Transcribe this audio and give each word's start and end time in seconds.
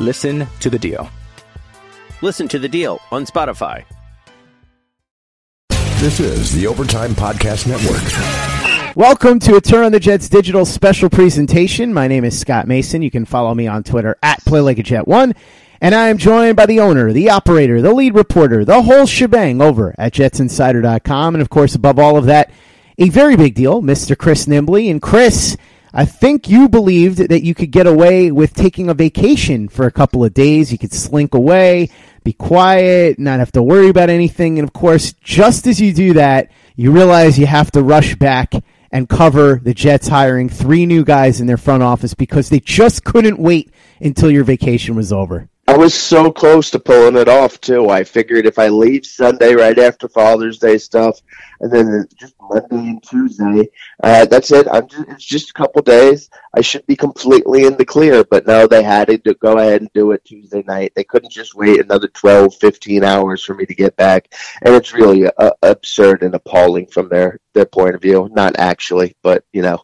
Listen 0.00 0.46
to 0.60 0.70
The 0.70 0.78
Deal. 0.78 1.10
Listen 2.22 2.48
to 2.48 2.58
The 2.58 2.70
Deal 2.70 3.02
on 3.12 3.26
Spotify. 3.26 3.84
This 5.98 6.18
is 6.20 6.52
the 6.54 6.66
Overtime 6.66 7.10
Podcast 7.10 7.66
Network. 7.66 8.96
Welcome 8.96 9.38
to 9.40 9.56
a 9.56 9.60
Turn 9.60 9.84
on 9.84 9.92
the 9.92 10.00
Jets 10.00 10.30
digital 10.30 10.64
special 10.64 11.10
presentation. 11.10 11.92
My 11.92 12.08
name 12.08 12.24
is 12.24 12.40
Scott 12.40 12.66
Mason. 12.66 13.02
You 13.02 13.10
can 13.10 13.26
follow 13.26 13.54
me 13.54 13.66
on 13.66 13.82
Twitter 13.82 14.16
at 14.22 14.42
PlayLikeAJet1. 14.46 15.36
And 15.82 15.94
I 15.94 16.08
am 16.08 16.16
joined 16.16 16.56
by 16.56 16.64
the 16.64 16.80
owner, 16.80 17.12
the 17.12 17.28
operator, 17.28 17.82
the 17.82 17.92
lead 17.92 18.14
reporter, 18.14 18.64
the 18.64 18.80
whole 18.80 19.04
shebang 19.04 19.60
over 19.60 19.94
at 19.98 20.14
JetsInsider.com. 20.14 21.34
And 21.34 21.42
of 21.42 21.50
course, 21.50 21.74
above 21.74 21.98
all 21.98 22.16
of 22.16 22.24
that, 22.24 22.50
a 22.96 23.10
very 23.10 23.36
big 23.36 23.54
deal, 23.54 23.82
Mr. 23.82 24.16
Chris 24.16 24.46
Nimbley. 24.46 24.90
And 24.90 25.02
Chris, 25.02 25.58
I 25.92 26.04
think 26.04 26.48
you 26.48 26.68
believed 26.68 27.18
that 27.18 27.42
you 27.42 27.54
could 27.54 27.72
get 27.72 27.86
away 27.86 28.30
with 28.30 28.54
taking 28.54 28.88
a 28.88 28.94
vacation 28.94 29.68
for 29.68 29.86
a 29.86 29.90
couple 29.90 30.24
of 30.24 30.32
days. 30.32 30.70
You 30.70 30.78
could 30.78 30.92
slink 30.92 31.34
away, 31.34 31.90
be 32.22 32.32
quiet, 32.32 33.18
not 33.18 33.40
have 33.40 33.50
to 33.52 33.62
worry 33.62 33.88
about 33.88 34.08
anything. 34.08 34.58
And 34.58 34.66
of 34.66 34.72
course, 34.72 35.12
just 35.14 35.66
as 35.66 35.80
you 35.80 35.92
do 35.92 36.12
that, 36.14 36.50
you 36.76 36.92
realize 36.92 37.38
you 37.38 37.46
have 37.46 37.72
to 37.72 37.82
rush 37.82 38.14
back 38.14 38.54
and 38.92 39.08
cover 39.08 39.60
the 39.62 39.74
Jets 39.74 40.08
hiring 40.08 40.48
three 40.48 40.86
new 40.86 41.04
guys 41.04 41.40
in 41.40 41.46
their 41.46 41.56
front 41.56 41.82
office 41.82 42.14
because 42.14 42.48
they 42.48 42.60
just 42.60 43.04
couldn't 43.04 43.38
wait 43.38 43.72
until 44.00 44.30
your 44.30 44.44
vacation 44.44 44.94
was 44.94 45.12
over. 45.12 45.48
I 45.66 45.76
was 45.76 45.94
so 45.94 46.32
close 46.32 46.70
to 46.70 46.80
pulling 46.80 47.16
it 47.16 47.28
off 47.28 47.60
too. 47.60 47.90
I 47.90 48.02
figured 48.02 48.44
if 48.44 48.58
I 48.58 48.68
leave 48.68 49.06
Sunday 49.06 49.54
right 49.54 49.78
after 49.78 50.08
Father's 50.08 50.58
Day 50.58 50.78
stuff, 50.78 51.20
and 51.60 51.70
then 51.70 52.08
just 52.16 52.34
Monday 52.40 52.90
and 52.90 53.02
Tuesday, 53.02 53.68
uh, 54.02 54.24
that's 54.26 54.50
it. 54.50 54.66
I'm 54.70 54.88
just, 54.88 55.08
it's 55.08 55.24
just 55.24 55.50
a 55.50 55.52
couple 55.52 55.82
days. 55.82 56.30
I 56.54 56.62
should 56.62 56.86
be 56.86 56.96
completely 56.96 57.64
in 57.64 57.76
the 57.76 57.84
clear. 57.84 58.24
But 58.24 58.46
no, 58.46 58.66
they 58.66 58.82
had 58.82 59.08
to 59.08 59.34
go 59.34 59.58
ahead 59.58 59.82
and 59.82 59.92
do 59.92 60.12
it 60.12 60.24
Tuesday 60.24 60.62
night. 60.66 60.92
They 60.94 61.04
couldn't 61.04 61.32
just 61.32 61.54
wait 61.54 61.80
another 61.80 62.08
12, 62.08 62.54
15 62.56 63.04
hours 63.04 63.44
for 63.44 63.54
me 63.54 63.66
to 63.66 63.74
get 63.74 63.96
back. 63.96 64.32
And 64.62 64.74
it's 64.74 64.92
really 64.92 65.26
uh, 65.26 65.50
absurd 65.62 66.22
and 66.22 66.34
appalling 66.34 66.86
from 66.86 67.08
their 67.08 67.40
their 67.52 67.66
point 67.66 67.94
of 67.94 68.02
view. 68.02 68.28
Not 68.32 68.56
actually, 68.58 69.16
but 69.22 69.44
you 69.52 69.62
know. 69.62 69.82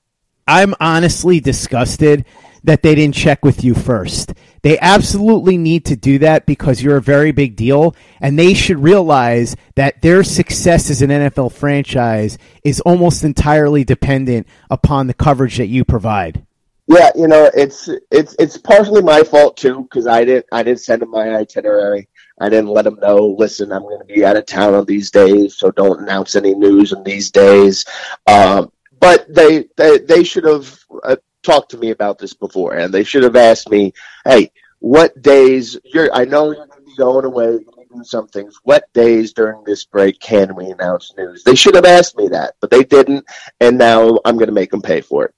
I'm 0.48 0.74
honestly 0.78 1.40
disgusted 1.40 2.24
that 2.66 2.82
they 2.82 2.94
didn't 2.94 3.14
check 3.14 3.44
with 3.44 3.64
you 3.64 3.74
first. 3.74 4.34
They 4.62 4.78
absolutely 4.78 5.56
need 5.56 5.86
to 5.86 5.96
do 5.96 6.18
that 6.18 6.46
because 6.46 6.82
you're 6.82 6.96
a 6.96 7.02
very 7.02 7.32
big 7.32 7.56
deal, 7.56 7.96
and 8.20 8.38
they 8.38 8.54
should 8.54 8.80
realize 8.80 9.56
that 9.76 10.02
their 10.02 10.22
success 10.22 10.90
as 10.90 11.02
an 11.02 11.10
NFL 11.10 11.52
franchise 11.52 12.36
is 12.64 12.80
almost 12.80 13.24
entirely 13.24 13.84
dependent 13.84 14.46
upon 14.70 15.06
the 15.06 15.14
coverage 15.14 15.56
that 15.56 15.68
you 15.68 15.84
provide. 15.84 16.44
Yeah, 16.88 17.10
you 17.16 17.26
know, 17.26 17.50
it's 17.54 17.88
it's 18.10 18.36
it's 18.38 18.56
partially 18.58 19.02
my 19.02 19.22
fault 19.22 19.56
too 19.56 19.82
because 19.82 20.06
I 20.06 20.24
didn't 20.24 20.46
I 20.52 20.62
didn't 20.62 20.80
send 20.80 21.02
them 21.02 21.10
my 21.10 21.34
itinerary. 21.34 22.08
I 22.40 22.48
didn't 22.48 22.68
let 22.68 22.84
them 22.84 22.98
know. 23.00 23.34
Listen, 23.38 23.72
I'm 23.72 23.82
going 23.82 23.98
to 23.98 24.04
be 24.04 24.24
out 24.24 24.36
of 24.36 24.46
town 24.46 24.74
on 24.74 24.84
these 24.84 25.10
days, 25.10 25.56
so 25.56 25.70
don't 25.70 26.02
announce 26.02 26.36
any 26.36 26.54
news 26.54 26.92
on 26.92 27.02
these 27.02 27.30
days. 27.30 27.84
Um, 28.26 28.70
but 29.00 29.26
they 29.32 29.68
they 29.76 29.98
they 29.98 30.22
should 30.22 30.44
have 30.44 30.78
uh, 31.02 31.16
talked 31.46 31.70
to 31.70 31.78
me 31.78 31.90
about 31.90 32.18
this 32.18 32.34
before, 32.34 32.74
and 32.74 32.92
they 32.92 33.04
should 33.04 33.22
have 33.22 33.36
asked 33.36 33.70
me, 33.70 33.94
"Hey, 34.24 34.50
what 34.80 35.20
days? 35.22 35.78
You're 35.84 36.12
I 36.12 36.24
know 36.24 36.46
you're 36.46 36.66
going 36.66 36.80
to 36.80 36.86
be 36.86 36.96
going 36.96 37.24
away." 37.24 37.46
you're 37.46 37.60
gonna 37.60 37.86
do 37.94 38.04
Some 38.04 38.28
things. 38.28 38.58
What 38.64 38.92
days 38.92 39.32
during 39.32 39.64
this 39.64 39.84
break 39.84 40.20
can 40.20 40.54
we 40.54 40.66
announce 40.66 41.14
news? 41.16 41.42
They 41.44 41.54
should 41.54 41.74
have 41.74 41.86
asked 41.86 42.18
me 42.18 42.28
that, 42.28 42.54
but 42.60 42.70
they 42.70 42.84
didn't, 42.84 43.24
and 43.60 43.78
now 43.78 44.18
I'm 44.24 44.36
going 44.36 44.48
to 44.48 44.52
make 44.52 44.70
them 44.70 44.82
pay 44.82 45.00
for 45.00 45.24
it. 45.24 45.34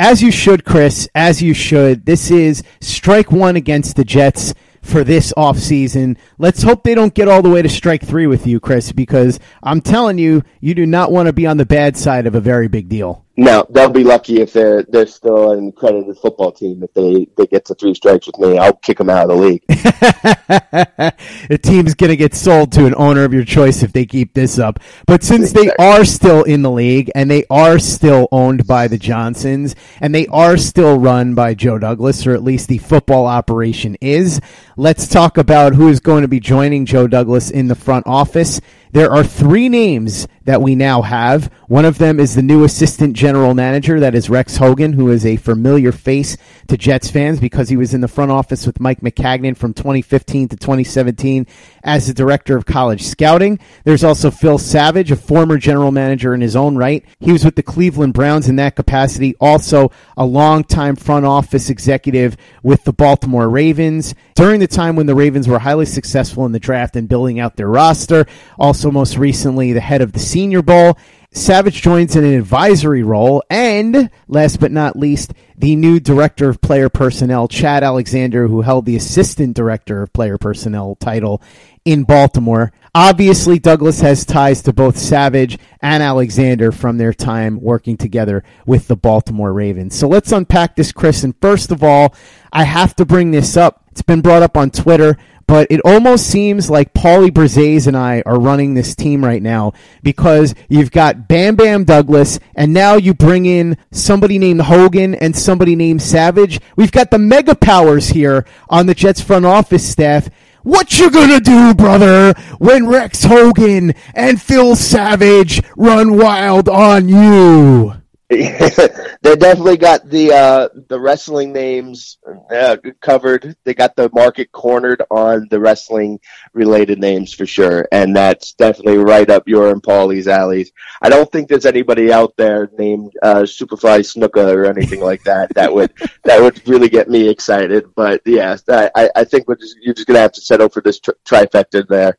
As 0.00 0.22
you 0.22 0.30
should, 0.30 0.64
Chris, 0.64 1.08
as 1.14 1.42
you 1.42 1.54
should. 1.54 2.06
This 2.06 2.30
is 2.30 2.62
strike 2.80 3.32
one 3.32 3.56
against 3.56 3.96
the 3.96 4.04
Jets 4.04 4.54
for 4.80 5.02
this 5.02 5.32
offseason. 5.36 6.16
Let's 6.38 6.62
hope 6.62 6.84
they 6.84 6.94
don't 6.94 7.14
get 7.14 7.26
all 7.26 7.42
the 7.42 7.50
way 7.50 7.62
to 7.62 7.68
strike 7.68 8.04
three 8.04 8.28
with 8.28 8.46
you, 8.46 8.60
Chris, 8.60 8.92
because 8.92 9.40
I'm 9.60 9.80
telling 9.80 10.18
you, 10.18 10.44
you 10.60 10.74
do 10.74 10.86
not 10.86 11.10
want 11.10 11.26
to 11.26 11.32
be 11.32 11.46
on 11.48 11.56
the 11.56 11.66
bad 11.66 11.96
side 11.96 12.26
of 12.28 12.36
a 12.36 12.40
very 12.40 12.68
big 12.68 12.88
deal. 12.88 13.24
No, 13.40 13.64
they'll 13.70 13.88
be 13.88 14.02
lucky 14.02 14.40
if 14.40 14.52
they're 14.52 14.82
they're 14.82 15.06
still 15.06 15.52
an 15.52 15.68
accredited 15.68 16.18
football 16.18 16.50
team. 16.50 16.82
If 16.82 16.92
they, 16.92 17.28
they 17.36 17.46
get 17.46 17.64
to 17.66 17.74
three 17.76 17.94
strikes 17.94 18.26
with 18.26 18.36
me, 18.40 18.58
I'll 18.58 18.72
kick 18.72 18.98
them 18.98 19.08
out 19.08 19.30
of 19.30 19.36
the 19.36 19.36
league. 19.36 19.62
the 19.68 21.60
team's 21.62 21.94
going 21.94 22.10
to 22.10 22.16
get 22.16 22.34
sold 22.34 22.72
to 22.72 22.84
an 22.86 22.96
owner 22.96 23.22
of 23.22 23.32
your 23.32 23.44
choice 23.44 23.84
if 23.84 23.92
they 23.92 24.06
keep 24.06 24.34
this 24.34 24.58
up. 24.58 24.80
But 25.06 25.22
since 25.22 25.52
they 25.52 25.70
are 25.78 26.04
still 26.04 26.42
in 26.42 26.62
the 26.62 26.70
league 26.72 27.12
and 27.14 27.30
they 27.30 27.44
are 27.48 27.78
still 27.78 28.26
owned 28.32 28.66
by 28.66 28.88
the 28.88 28.98
Johnsons 28.98 29.76
and 30.00 30.12
they 30.12 30.26
are 30.26 30.56
still 30.56 30.98
run 30.98 31.36
by 31.36 31.54
Joe 31.54 31.78
Douglas, 31.78 32.26
or 32.26 32.34
at 32.34 32.42
least 32.42 32.66
the 32.66 32.78
football 32.78 33.26
operation 33.26 33.96
is, 34.00 34.40
let's 34.76 35.06
talk 35.06 35.38
about 35.38 35.76
who 35.76 35.86
is 35.86 36.00
going 36.00 36.22
to 36.22 36.28
be 36.28 36.40
joining 36.40 36.86
Joe 36.86 37.06
Douglas 37.06 37.52
in 37.52 37.68
the 37.68 37.76
front 37.76 38.08
office. 38.08 38.60
There 38.90 39.12
are 39.12 39.22
three 39.22 39.68
names 39.68 40.26
that 40.48 40.62
we 40.62 40.74
now 40.74 41.02
have. 41.02 41.52
One 41.66 41.84
of 41.84 41.98
them 41.98 42.18
is 42.18 42.34
the 42.34 42.40
new 42.40 42.64
assistant 42.64 43.12
general 43.12 43.52
manager, 43.52 44.00
that 44.00 44.14
is 44.14 44.30
Rex 44.30 44.56
Hogan, 44.56 44.94
who 44.94 45.10
is 45.10 45.26
a 45.26 45.36
familiar 45.36 45.92
face 45.92 46.38
to 46.68 46.78
Jets 46.78 47.10
fans 47.10 47.38
because 47.38 47.68
he 47.68 47.76
was 47.76 47.92
in 47.92 48.00
the 48.00 48.08
front 48.08 48.30
office 48.30 48.66
with 48.66 48.80
Mike 48.80 49.02
Maccagnan 49.02 49.58
from 49.58 49.74
2015 49.74 50.48
to 50.48 50.56
2017 50.56 51.46
as 51.84 52.06
the 52.06 52.14
director 52.14 52.56
of 52.56 52.64
college 52.64 53.02
scouting. 53.02 53.58
There's 53.84 54.02
also 54.02 54.30
Phil 54.30 54.56
Savage, 54.56 55.10
a 55.10 55.16
former 55.16 55.58
general 55.58 55.92
manager 55.92 56.32
in 56.32 56.40
his 56.40 56.56
own 56.56 56.78
right. 56.78 57.04
He 57.20 57.30
was 57.30 57.44
with 57.44 57.56
the 57.56 57.62
Cleveland 57.62 58.14
Browns 58.14 58.48
in 58.48 58.56
that 58.56 58.74
capacity, 58.74 59.34
also 59.42 59.92
a 60.16 60.24
longtime 60.24 60.96
front 60.96 61.26
office 61.26 61.68
executive 61.68 62.38
with 62.62 62.84
the 62.84 62.94
Baltimore 62.94 63.50
Ravens 63.50 64.14
during 64.34 64.60
the 64.60 64.66
time 64.66 64.96
when 64.96 65.04
the 65.04 65.14
Ravens 65.14 65.46
were 65.46 65.58
highly 65.58 65.84
successful 65.84 66.46
in 66.46 66.52
the 66.52 66.58
draft 66.58 66.96
and 66.96 67.06
building 67.06 67.38
out 67.38 67.56
their 67.56 67.68
roster. 67.68 68.24
Also, 68.58 68.90
most 68.90 69.18
recently, 69.18 69.74
the 69.74 69.80
head 69.80 70.00
of 70.00 70.12
the 70.12 70.18
Senior 70.38 70.62
Bowl. 70.62 70.96
Savage 71.32 71.82
joins 71.82 72.14
in 72.14 72.24
an 72.24 72.34
advisory 72.34 73.02
role, 73.02 73.42
and 73.50 74.08
last 74.28 74.60
but 74.60 74.70
not 74.70 74.96
least, 74.96 75.34
the 75.56 75.74
new 75.74 75.98
director 75.98 76.48
of 76.48 76.60
player 76.60 76.88
personnel, 76.88 77.48
Chad 77.48 77.82
Alexander, 77.82 78.46
who 78.46 78.62
held 78.62 78.86
the 78.86 78.94
assistant 78.94 79.56
director 79.56 80.00
of 80.00 80.12
player 80.12 80.38
personnel 80.38 80.94
title 80.94 81.42
in 81.84 82.04
Baltimore. 82.04 82.72
Obviously, 82.94 83.58
Douglas 83.58 84.00
has 84.00 84.24
ties 84.24 84.62
to 84.62 84.72
both 84.72 84.96
Savage 84.96 85.58
and 85.82 86.04
Alexander 86.04 86.70
from 86.70 86.98
their 86.98 87.12
time 87.12 87.60
working 87.60 87.96
together 87.96 88.44
with 88.64 88.86
the 88.86 88.96
Baltimore 88.96 89.52
Ravens. 89.52 89.98
So 89.98 90.06
let's 90.06 90.30
unpack 90.30 90.76
this, 90.76 90.92
Chris. 90.92 91.24
And 91.24 91.34
first 91.40 91.72
of 91.72 91.82
all, 91.82 92.14
I 92.52 92.62
have 92.62 92.94
to 92.94 93.04
bring 93.04 93.32
this 93.32 93.56
up. 93.56 93.82
It's 93.90 94.02
been 94.02 94.20
brought 94.20 94.44
up 94.44 94.56
on 94.56 94.70
Twitter 94.70 95.18
but 95.48 95.66
it 95.70 95.80
almost 95.80 96.26
seems 96.26 96.68
like 96.68 96.92
Paulie 96.92 97.30
Brzez 97.30 97.86
and 97.86 97.96
I 97.96 98.22
are 98.26 98.38
running 98.38 98.74
this 98.74 98.94
team 98.94 99.24
right 99.24 99.42
now 99.42 99.72
because 100.02 100.54
you've 100.68 100.90
got 100.90 101.26
Bam 101.26 101.56
Bam 101.56 101.84
Douglas, 101.84 102.38
and 102.54 102.74
now 102.74 102.94
you 102.94 103.14
bring 103.14 103.46
in 103.46 103.78
somebody 103.90 104.38
named 104.38 104.60
Hogan 104.60 105.14
and 105.14 105.34
somebody 105.34 105.74
named 105.74 106.02
Savage. 106.02 106.60
We've 106.76 106.92
got 106.92 107.10
the 107.10 107.18
mega 107.18 107.54
powers 107.54 108.10
here 108.10 108.46
on 108.68 108.86
the 108.86 108.94
Jets 108.94 109.22
front 109.22 109.46
office 109.46 109.88
staff. 109.88 110.28
What 110.64 110.98
you 110.98 111.10
gonna 111.10 111.40
do, 111.40 111.72
brother, 111.72 112.34
when 112.58 112.86
Rex 112.86 113.24
Hogan 113.24 113.94
and 114.14 114.40
Phil 114.40 114.76
Savage 114.76 115.62
run 115.76 116.18
wild 116.18 116.68
on 116.68 117.08
you? 117.08 117.97
they 119.22 119.36
definitely 119.36 119.78
got 119.78 120.06
the 120.06 120.32
uh, 120.34 120.68
the 120.88 121.00
wrestling 121.00 121.50
names 121.50 122.18
uh, 122.54 122.76
covered. 123.00 123.56
They 123.64 123.72
got 123.72 123.96
the 123.96 124.10
market 124.12 124.52
cornered 124.52 125.02
on 125.10 125.48
the 125.50 125.58
wrestling 125.58 126.20
related 126.52 126.98
names 126.98 127.32
for 127.32 127.46
sure, 127.46 127.88
and 127.90 128.14
that's 128.14 128.52
definitely 128.52 128.98
right 128.98 129.30
up 129.30 129.48
your 129.48 129.70
and 129.70 129.82
Paulie's 129.82 130.28
alleys. 130.28 130.72
I 131.00 131.08
don't 131.08 131.32
think 131.32 131.48
there's 131.48 131.64
anybody 131.64 132.12
out 132.12 132.34
there 132.36 132.70
named 132.78 133.14
uh, 133.22 133.44
Superfly 133.44 134.00
Snuka 134.00 134.52
or 134.54 134.66
anything 134.66 135.00
like 135.00 135.24
that 135.24 135.54
that 135.54 135.72
would 135.72 135.94
that 136.24 136.42
would 136.42 136.68
really 136.68 136.90
get 136.90 137.08
me 137.08 137.30
excited. 137.30 137.94
But 137.96 138.20
yeah, 138.26 138.58
I, 138.68 139.08
I 139.16 139.24
think 139.24 139.46
just, 139.58 139.76
you're 139.80 139.94
just 139.94 140.06
gonna 140.06 140.20
have 140.20 140.32
to 140.32 140.42
settle 140.42 140.68
for 140.68 140.82
this 140.82 141.00
tri- 141.00 141.14
trifecta 141.26 141.88
there. 141.88 142.18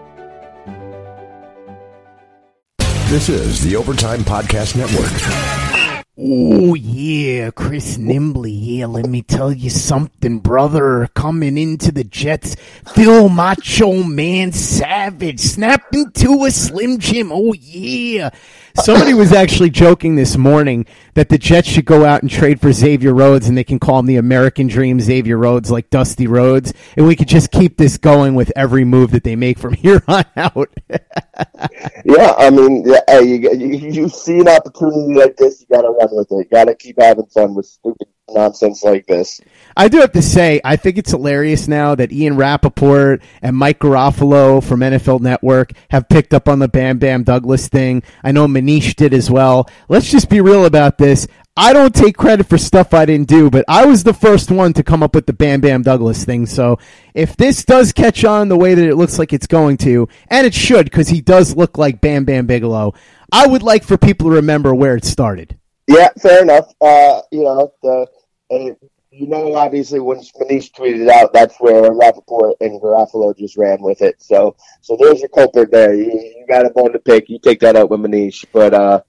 This 3.11 3.27
is 3.27 3.61
the 3.61 3.75
Overtime 3.75 4.21
Podcast 4.21 4.77
Network. 4.77 5.70
Oh 6.23 6.75
yeah, 6.75 7.49
Chris 7.49 7.97
Nimbley 7.97 8.61
here. 8.61 8.85
Let 8.85 9.07
me 9.07 9.23
tell 9.23 9.51
you 9.51 9.71
something, 9.71 10.37
brother. 10.37 11.07
Coming 11.15 11.57
into 11.57 11.91
the 11.91 12.03
Jets, 12.03 12.55
Phil 12.93 13.27
Macho 13.27 14.03
Man 14.03 14.51
Savage 14.51 15.39
snapped 15.39 15.95
into 15.95 16.45
a 16.45 16.51
Slim 16.51 16.99
Jim. 16.99 17.31
Oh 17.31 17.53
yeah. 17.53 18.29
Somebody 18.75 19.13
was 19.13 19.33
actually 19.33 19.69
joking 19.69 20.15
this 20.15 20.37
morning 20.37 20.85
that 21.15 21.29
the 21.29 21.37
Jets 21.37 21.67
should 21.67 21.85
go 21.85 22.05
out 22.05 22.21
and 22.21 22.31
trade 22.31 22.61
for 22.61 22.71
Xavier 22.71 23.13
Rhodes 23.13 23.47
and 23.47 23.57
they 23.57 23.63
can 23.63 23.79
call 23.79 23.99
him 23.99 24.05
the 24.05 24.15
American 24.15 24.67
Dream 24.67 24.99
Xavier 24.99 25.37
Rhodes 25.37 25.71
like 25.71 25.89
Dusty 25.89 26.27
Rhodes. 26.27 26.73
And 26.95 27.05
we 27.05 27.15
could 27.15 27.27
just 27.27 27.51
keep 27.51 27.77
this 27.77 27.97
going 27.97 28.35
with 28.35 28.51
every 28.55 28.85
move 28.85 29.11
that 29.11 29.23
they 29.23 29.35
make 29.35 29.59
from 29.59 29.73
here 29.81 30.01
on 30.07 30.23
out. 30.37 30.69
yeah, 32.05 32.33
I 32.37 32.49
mean, 32.49 32.83
yeah, 32.85 33.01
hey, 33.07 33.23
you, 33.23 33.51
you, 33.51 33.91
you 33.91 34.09
see 34.09 34.39
an 34.39 34.47
opportunity 34.47 35.15
like 35.15 35.35
this, 35.35 35.61
you 35.61 35.67
got 35.75 35.81
to 35.81 35.89
run 35.89 36.10
with 36.11 36.31
it. 36.31 36.51
Got 36.51 36.65
to 36.65 36.75
keep 36.75 36.99
having 36.99 37.25
fun 37.27 37.55
with 37.55 37.65
stupid 37.65 38.07
nonsense 38.33 38.83
like 38.83 39.05
this. 39.07 39.41
I 39.75 39.87
do 39.87 39.99
have 39.99 40.11
to 40.13 40.21
say, 40.21 40.61
I 40.63 40.75
think 40.75 40.97
it's 40.97 41.11
hilarious 41.11 41.67
now 41.67 41.95
that 41.95 42.11
Ian 42.11 42.37
Rapoport 42.37 43.21
and 43.41 43.55
Mike 43.55 43.79
Garafolo 43.79 44.63
from 44.63 44.81
NFL 44.81 45.21
Network 45.21 45.73
have 45.89 46.09
picked 46.09 46.33
up 46.33 46.47
on 46.47 46.59
the 46.59 46.67
Bam 46.67 46.97
Bam 46.97 47.23
Douglas 47.23 47.67
thing. 47.67 48.03
I 48.23 48.31
know 48.31 48.47
Manish 48.47 48.95
did 48.95 49.13
as 49.13 49.29
well. 49.29 49.69
Let's 49.89 50.09
just 50.09 50.29
be 50.29 50.41
real 50.41 50.65
about 50.65 50.97
this. 50.97 51.27
I 51.57 51.73
don't 51.73 51.93
take 51.93 52.15
credit 52.15 52.47
for 52.47 52.57
stuff 52.57 52.93
I 52.93 53.05
didn't 53.05 53.27
do, 53.27 53.49
but 53.49 53.65
I 53.67 53.85
was 53.85 54.03
the 54.03 54.13
first 54.13 54.49
one 54.51 54.71
to 54.73 54.83
come 54.83 55.03
up 55.03 55.13
with 55.13 55.25
the 55.25 55.33
Bam 55.33 55.59
Bam 55.59 55.81
Douglas 55.81 56.23
thing. 56.23 56.45
So 56.45 56.79
if 57.13 57.35
this 57.35 57.65
does 57.65 57.91
catch 57.91 58.23
on 58.23 58.47
the 58.47 58.57
way 58.57 58.73
that 58.73 58.87
it 58.87 58.95
looks 58.95 59.19
like 59.19 59.33
it's 59.33 59.47
going 59.47 59.77
to, 59.77 60.07
and 60.29 60.47
it 60.47 60.53
should 60.53 60.85
because 60.85 61.09
he 61.09 61.19
does 61.19 61.55
look 61.55 61.77
like 61.77 61.99
Bam 61.99 62.23
Bam 62.23 62.45
Bigelow, 62.45 62.93
I 63.33 63.47
would 63.47 63.63
like 63.63 63.83
for 63.83 63.97
people 63.97 64.29
to 64.29 64.37
remember 64.37 64.73
where 64.73 64.95
it 64.95 65.03
started. 65.03 65.57
Yeah, 65.87 66.09
fair 66.21 66.43
enough. 66.43 66.73
Uh, 66.79 67.21
you 67.31 67.43
know, 67.43 67.73
the 67.81 68.07
and 68.49 68.75
you 69.11 69.27
know, 69.27 69.55
obviously, 69.55 69.99
when 69.99 70.19
Manish 70.19 70.71
tweeted 70.71 71.09
out, 71.09 71.33
that's 71.33 71.57
where 71.59 71.91
Rapoport 71.91 72.55
and 72.61 72.81
Garafolo 72.81 73.37
just 73.37 73.57
ran 73.57 73.81
with 73.81 74.01
it. 74.01 74.21
So, 74.21 74.55
so 74.79 74.97
there's 74.97 75.19
your 75.19 75.29
culprit 75.29 75.69
there. 75.69 75.93
You, 75.93 76.11
you 76.11 76.45
got 76.47 76.65
a 76.65 76.69
bone 76.69 76.93
to 76.93 76.99
pick. 76.99 77.29
You 77.29 77.37
take 77.39 77.59
that 77.59 77.75
out 77.75 77.89
with 77.89 77.99
Manish. 77.99 78.45
But 78.53 78.73
uh, 78.73 79.01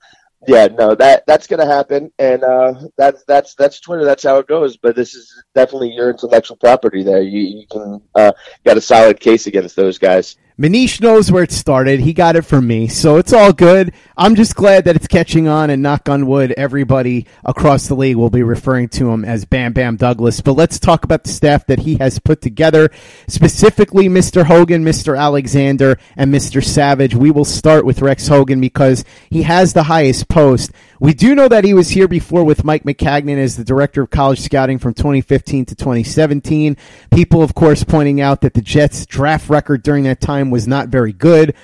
yeah, 0.48 0.66
no, 0.66 0.96
that 0.96 1.24
that's 1.26 1.46
gonna 1.46 1.66
happen, 1.66 2.10
and 2.18 2.42
uh, 2.42 2.74
that's 2.96 3.22
that's 3.28 3.54
that's 3.54 3.80
Twitter. 3.80 4.04
That's 4.04 4.24
how 4.24 4.38
it 4.38 4.48
goes. 4.48 4.76
But 4.76 4.96
this 4.96 5.14
is 5.14 5.32
definitely 5.54 5.92
your 5.92 6.10
intellectual 6.10 6.56
property. 6.56 7.04
There, 7.04 7.22
you 7.22 7.40
you 7.60 7.66
can 7.70 8.02
uh, 8.16 8.32
got 8.64 8.76
a 8.76 8.80
solid 8.80 9.20
case 9.20 9.46
against 9.46 9.76
those 9.76 9.98
guys. 9.98 10.36
Manish 10.62 11.00
knows 11.00 11.32
where 11.32 11.42
it 11.42 11.50
started. 11.50 11.98
He 11.98 12.12
got 12.12 12.36
it 12.36 12.42
from 12.42 12.68
me, 12.68 12.86
so 12.86 13.16
it's 13.16 13.32
all 13.32 13.52
good. 13.52 13.92
I'm 14.16 14.36
just 14.36 14.54
glad 14.54 14.84
that 14.84 14.94
it's 14.94 15.08
catching 15.08 15.48
on, 15.48 15.70
and 15.70 15.82
knock 15.82 16.08
on 16.08 16.28
wood, 16.28 16.54
everybody 16.56 17.26
across 17.44 17.88
the 17.88 17.96
league 17.96 18.14
will 18.14 18.30
be 18.30 18.44
referring 18.44 18.88
to 18.90 19.10
him 19.10 19.24
as 19.24 19.44
Bam 19.44 19.72
Bam 19.72 19.96
Douglas. 19.96 20.40
But 20.40 20.52
let's 20.52 20.78
talk 20.78 21.02
about 21.02 21.24
the 21.24 21.30
staff 21.30 21.66
that 21.66 21.80
he 21.80 21.96
has 21.96 22.20
put 22.20 22.40
together, 22.40 22.92
specifically 23.26 24.08
Mr. 24.08 24.44
Hogan, 24.44 24.84
Mr. 24.84 25.18
Alexander, 25.18 25.98
and 26.16 26.32
Mr. 26.32 26.64
Savage. 26.64 27.16
We 27.16 27.32
will 27.32 27.44
start 27.44 27.84
with 27.84 28.00
Rex 28.00 28.28
Hogan 28.28 28.60
because 28.60 29.04
he 29.30 29.42
has 29.42 29.72
the 29.72 29.82
highest 29.82 30.28
post. 30.28 30.70
We 31.02 31.14
do 31.14 31.34
know 31.34 31.48
that 31.48 31.64
he 31.64 31.74
was 31.74 31.88
here 31.88 32.06
before 32.06 32.44
with 32.44 32.62
Mike 32.62 32.84
Maccagnan 32.84 33.36
as 33.36 33.56
the 33.56 33.64
director 33.64 34.02
of 34.02 34.10
college 34.10 34.40
scouting 34.40 34.78
from 34.78 34.94
2015 34.94 35.64
to 35.64 35.74
2017. 35.74 36.76
People, 37.12 37.42
of 37.42 37.56
course, 37.56 37.82
pointing 37.82 38.20
out 38.20 38.40
that 38.42 38.54
the 38.54 38.60
Jets' 38.60 39.04
draft 39.04 39.50
record 39.50 39.82
during 39.82 40.04
that 40.04 40.20
time 40.20 40.48
was 40.48 40.68
not 40.68 40.90
very 40.90 41.12
good. 41.12 41.56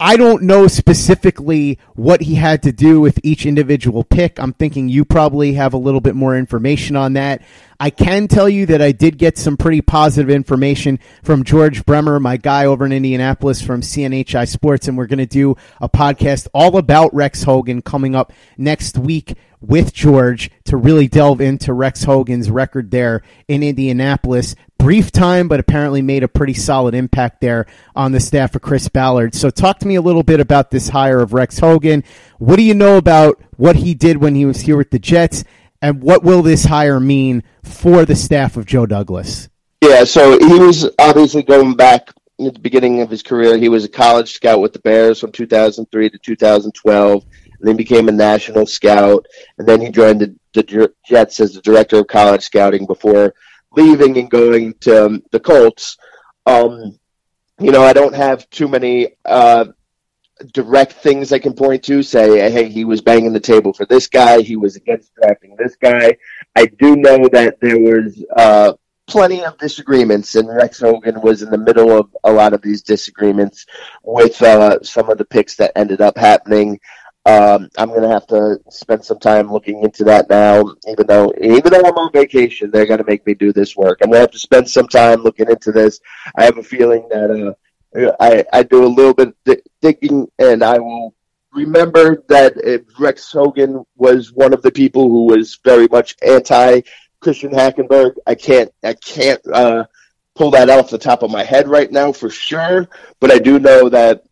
I 0.00 0.16
don't 0.16 0.44
know 0.44 0.68
specifically 0.68 1.80
what 1.96 2.20
he 2.20 2.36
had 2.36 2.62
to 2.62 2.70
do 2.70 3.00
with 3.00 3.18
each 3.24 3.44
individual 3.44 4.04
pick. 4.04 4.38
I'm 4.38 4.52
thinking 4.52 4.88
you 4.88 5.04
probably 5.04 5.54
have 5.54 5.74
a 5.74 5.78
little 5.78 6.00
bit 6.00 6.14
more 6.14 6.36
information 6.36 6.94
on 6.94 7.14
that. 7.14 7.42
I 7.80 7.90
can 7.90 8.28
tell 8.28 8.48
you 8.48 8.66
that 8.66 8.80
I 8.80 8.92
did 8.92 9.18
get 9.18 9.38
some 9.38 9.56
pretty 9.56 9.80
positive 9.80 10.30
information 10.30 11.00
from 11.24 11.42
George 11.42 11.84
Bremer, 11.84 12.20
my 12.20 12.36
guy 12.36 12.66
over 12.66 12.86
in 12.86 12.92
Indianapolis 12.92 13.60
from 13.60 13.80
CNHI 13.80 14.46
Sports, 14.46 14.86
and 14.86 14.96
we're 14.96 15.08
going 15.08 15.18
to 15.18 15.26
do 15.26 15.56
a 15.80 15.88
podcast 15.88 16.46
all 16.54 16.76
about 16.76 17.12
Rex 17.12 17.42
Hogan 17.42 17.82
coming 17.82 18.14
up 18.14 18.32
next 18.56 18.98
week 18.98 19.34
with 19.60 19.92
George 19.92 20.50
to 20.64 20.76
really 20.76 21.08
delve 21.08 21.40
into 21.40 21.72
Rex 21.72 22.04
Hogan's 22.04 22.50
record 22.50 22.92
there 22.92 23.22
in 23.48 23.64
Indianapolis. 23.64 24.54
Brief 24.78 25.10
time, 25.10 25.48
but 25.48 25.60
apparently 25.60 26.02
made 26.02 26.22
a 26.22 26.28
pretty 26.28 26.54
solid 26.54 26.94
impact 26.94 27.40
there 27.40 27.66
on 27.96 28.12
the 28.12 28.20
staff 28.20 28.54
of 28.54 28.62
Chris 28.62 28.88
Ballard. 28.88 29.34
So, 29.34 29.50
talk 29.50 29.80
to 29.80 29.88
me 29.88 29.96
a 29.96 30.00
little 30.00 30.22
bit 30.22 30.40
about 30.40 30.70
this 30.70 30.88
hire 30.88 31.20
of 31.20 31.32
Rex 31.32 31.58
Hogan. 31.58 32.04
What 32.38 32.56
do 32.56 32.62
you 32.62 32.74
know 32.74 32.96
about 32.96 33.42
what 33.56 33.76
he 33.76 33.94
did 33.94 34.18
when 34.18 34.34
he 34.34 34.44
was 34.44 34.60
here 34.60 34.76
with 34.76 34.90
the 34.90 34.98
Jets? 34.98 35.44
And 35.82 36.02
what 36.02 36.22
will 36.22 36.42
this 36.42 36.64
hire 36.64 37.00
mean 37.00 37.42
for 37.62 38.04
the 38.04 38.16
staff 38.16 38.56
of 38.56 38.66
Joe 38.66 38.86
Douglas? 38.86 39.48
Yeah, 39.82 40.04
so 40.04 40.38
he 40.38 40.58
was 40.58 40.88
obviously 40.98 41.42
going 41.42 41.74
back 41.74 42.10
at 42.40 42.54
the 42.54 42.60
beginning 42.60 43.00
of 43.00 43.10
his 43.10 43.22
career. 43.22 43.56
He 43.56 43.68
was 43.68 43.84
a 43.84 43.88
college 43.88 44.32
scout 44.32 44.60
with 44.60 44.72
the 44.72 44.80
Bears 44.80 45.20
from 45.20 45.32
2003 45.32 46.10
to 46.10 46.18
2012 46.18 47.24
and 47.58 47.68
then 47.68 47.76
became 47.76 48.08
a 48.08 48.12
national 48.12 48.66
scout, 48.66 49.26
and 49.58 49.66
then 49.66 49.80
he 49.80 49.90
joined 49.90 50.20
the, 50.20 50.34
the 50.52 50.92
Jets 51.04 51.40
as 51.40 51.54
the 51.54 51.60
director 51.60 51.98
of 51.98 52.06
college 52.06 52.42
scouting 52.42 52.86
before 52.86 53.34
leaving 53.76 54.18
and 54.18 54.30
going 54.30 54.74
to 54.80 55.06
um, 55.06 55.22
the 55.30 55.40
Colts. 55.40 55.96
Um, 56.46 56.98
you 57.60 57.72
know, 57.72 57.82
I 57.82 57.92
don't 57.92 58.14
have 58.14 58.48
too 58.50 58.68
many 58.68 59.08
uh, 59.24 59.66
direct 60.52 60.92
things 60.92 61.32
I 61.32 61.38
can 61.38 61.52
point 61.52 61.82
to. 61.84 62.02
Say, 62.02 62.50
hey, 62.50 62.68
he 62.68 62.84
was 62.84 63.00
banging 63.00 63.32
the 63.32 63.40
table 63.40 63.72
for 63.72 63.86
this 63.86 64.06
guy. 64.06 64.40
He 64.40 64.56
was 64.56 64.76
against 64.76 65.14
drafting 65.14 65.56
this 65.56 65.76
guy. 65.76 66.16
I 66.56 66.66
do 66.66 66.96
know 66.96 67.28
that 67.32 67.60
there 67.60 67.78
was 67.78 68.24
uh, 68.36 68.72
plenty 69.06 69.42
of 69.42 69.58
disagreements, 69.58 70.34
and 70.36 70.48
Rex 70.48 70.80
Hogan 70.80 71.20
was 71.20 71.42
in 71.42 71.50
the 71.50 71.58
middle 71.58 71.90
of 71.98 72.14
a 72.24 72.32
lot 72.32 72.52
of 72.52 72.62
these 72.62 72.82
disagreements 72.82 73.66
with 74.04 74.40
uh, 74.42 74.82
some 74.82 75.10
of 75.10 75.18
the 75.18 75.24
picks 75.24 75.56
that 75.56 75.72
ended 75.76 76.00
up 76.00 76.16
happening. 76.16 76.78
Um, 77.28 77.68
I'm 77.76 77.90
gonna 77.90 78.08
have 78.08 78.26
to 78.28 78.58
spend 78.70 79.04
some 79.04 79.18
time 79.18 79.52
looking 79.52 79.82
into 79.82 80.02
that 80.04 80.30
now. 80.30 80.64
Even 80.88 81.06
though, 81.06 81.30
even 81.38 81.70
though 81.70 81.84
I'm 81.84 81.98
on 81.98 82.10
vacation, 82.10 82.70
they're 82.70 82.86
gonna 82.86 83.04
make 83.06 83.26
me 83.26 83.34
do 83.34 83.52
this 83.52 83.76
work. 83.76 83.98
I'm 84.00 84.08
gonna 84.08 84.20
have 84.20 84.30
to 84.30 84.38
spend 84.38 84.68
some 84.70 84.88
time 84.88 85.22
looking 85.22 85.50
into 85.50 85.70
this. 85.70 86.00
I 86.36 86.44
have 86.44 86.56
a 86.56 86.62
feeling 86.62 87.06
that 87.10 87.54
uh, 88.00 88.12
I 88.18 88.44
I 88.50 88.62
do 88.62 88.82
a 88.82 88.88
little 88.88 89.12
bit 89.12 89.34
digging, 89.82 90.26
and 90.38 90.64
I 90.64 90.78
will 90.78 91.14
remember 91.52 92.24
that 92.28 92.54
Rex 92.98 93.30
Hogan 93.30 93.84
was 93.96 94.32
one 94.32 94.54
of 94.54 94.62
the 94.62 94.72
people 94.72 95.10
who 95.10 95.26
was 95.26 95.58
very 95.62 95.86
much 95.88 96.16
anti 96.26 96.80
Christian 97.20 97.50
Hackenberg. 97.50 98.14
I 98.26 98.36
can't 98.36 98.72
I 98.82 98.94
can't 98.94 99.42
uh, 99.52 99.84
pull 100.34 100.50
that 100.52 100.70
off 100.70 100.88
the 100.88 100.96
top 100.96 101.22
of 101.22 101.30
my 101.30 101.44
head 101.44 101.68
right 101.68 101.92
now 101.92 102.10
for 102.10 102.30
sure, 102.30 102.88
but 103.20 103.30
I 103.30 103.38
do 103.38 103.58
know 103.58 103.90
that 103.90 104.24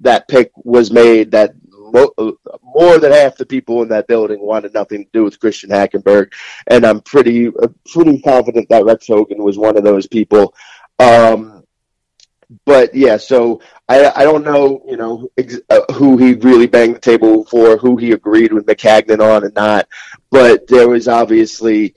that 0.00 0.28
pick 0.28 0.52
was 0.56 0.92
made 0.92 1.32
that 1.32 1.54
more 1.92 2.98
than 2.98 3.12
half 3.12 3.36
the 3.36 3.46
people 3.46 3.82
in 3.82 3.88
that 3.88 4.06
building 4.06 4.40
wanted 4.40 4.74
nothing 4.74 5.04
to 5.04 5.10
do 5.12 5.24
with 5.24 5.40
Christian 5.40 5.70
Hackenberg, 5.70 6.32
and 6.66 6.84
I'm 6.84 7.00
pretty 7.00 7.50
pretty 7.90 8.20
confident 8.20 8.68
that 8.68 8.84
Rex 8.84 9.06
Hogan 9.06 9.42
was 9.42 9.58
one 9.58 9.76
of 9.76 9.84
those 9.84 10.06
people. 10.06 10.54
Um, 10.98 11.64
but 12.64 12.94
yeah, 12.94 13.16
so 13.16 13.60
I 13.88 14.10
I 14.14 14.22
don't 14.24 14.44
know, 14.44 14.82
you 14.86 14.96
know, 14.96 15.28
ex- 15.36 15.60
uh, 15.70 15.92
who 15.92 16.16
he 16.16 16.34
really 16.34 16.66
banged 16.66 16.96
the 16.96 17.00
table 17.00 17.44
for, 17.44 17.76
who 17.76 17.96
he 17.96 18.12
agreed 18.12 18.52
with 18.52 18.66
Maccagnan 18.66 19.20
on 19.20 19.44
and 19.44 19.54
not, 19.54 19.88
but 20.30 20.66
there 20.66 20.88
was 20.88 21.08
obviously 21.08 21.94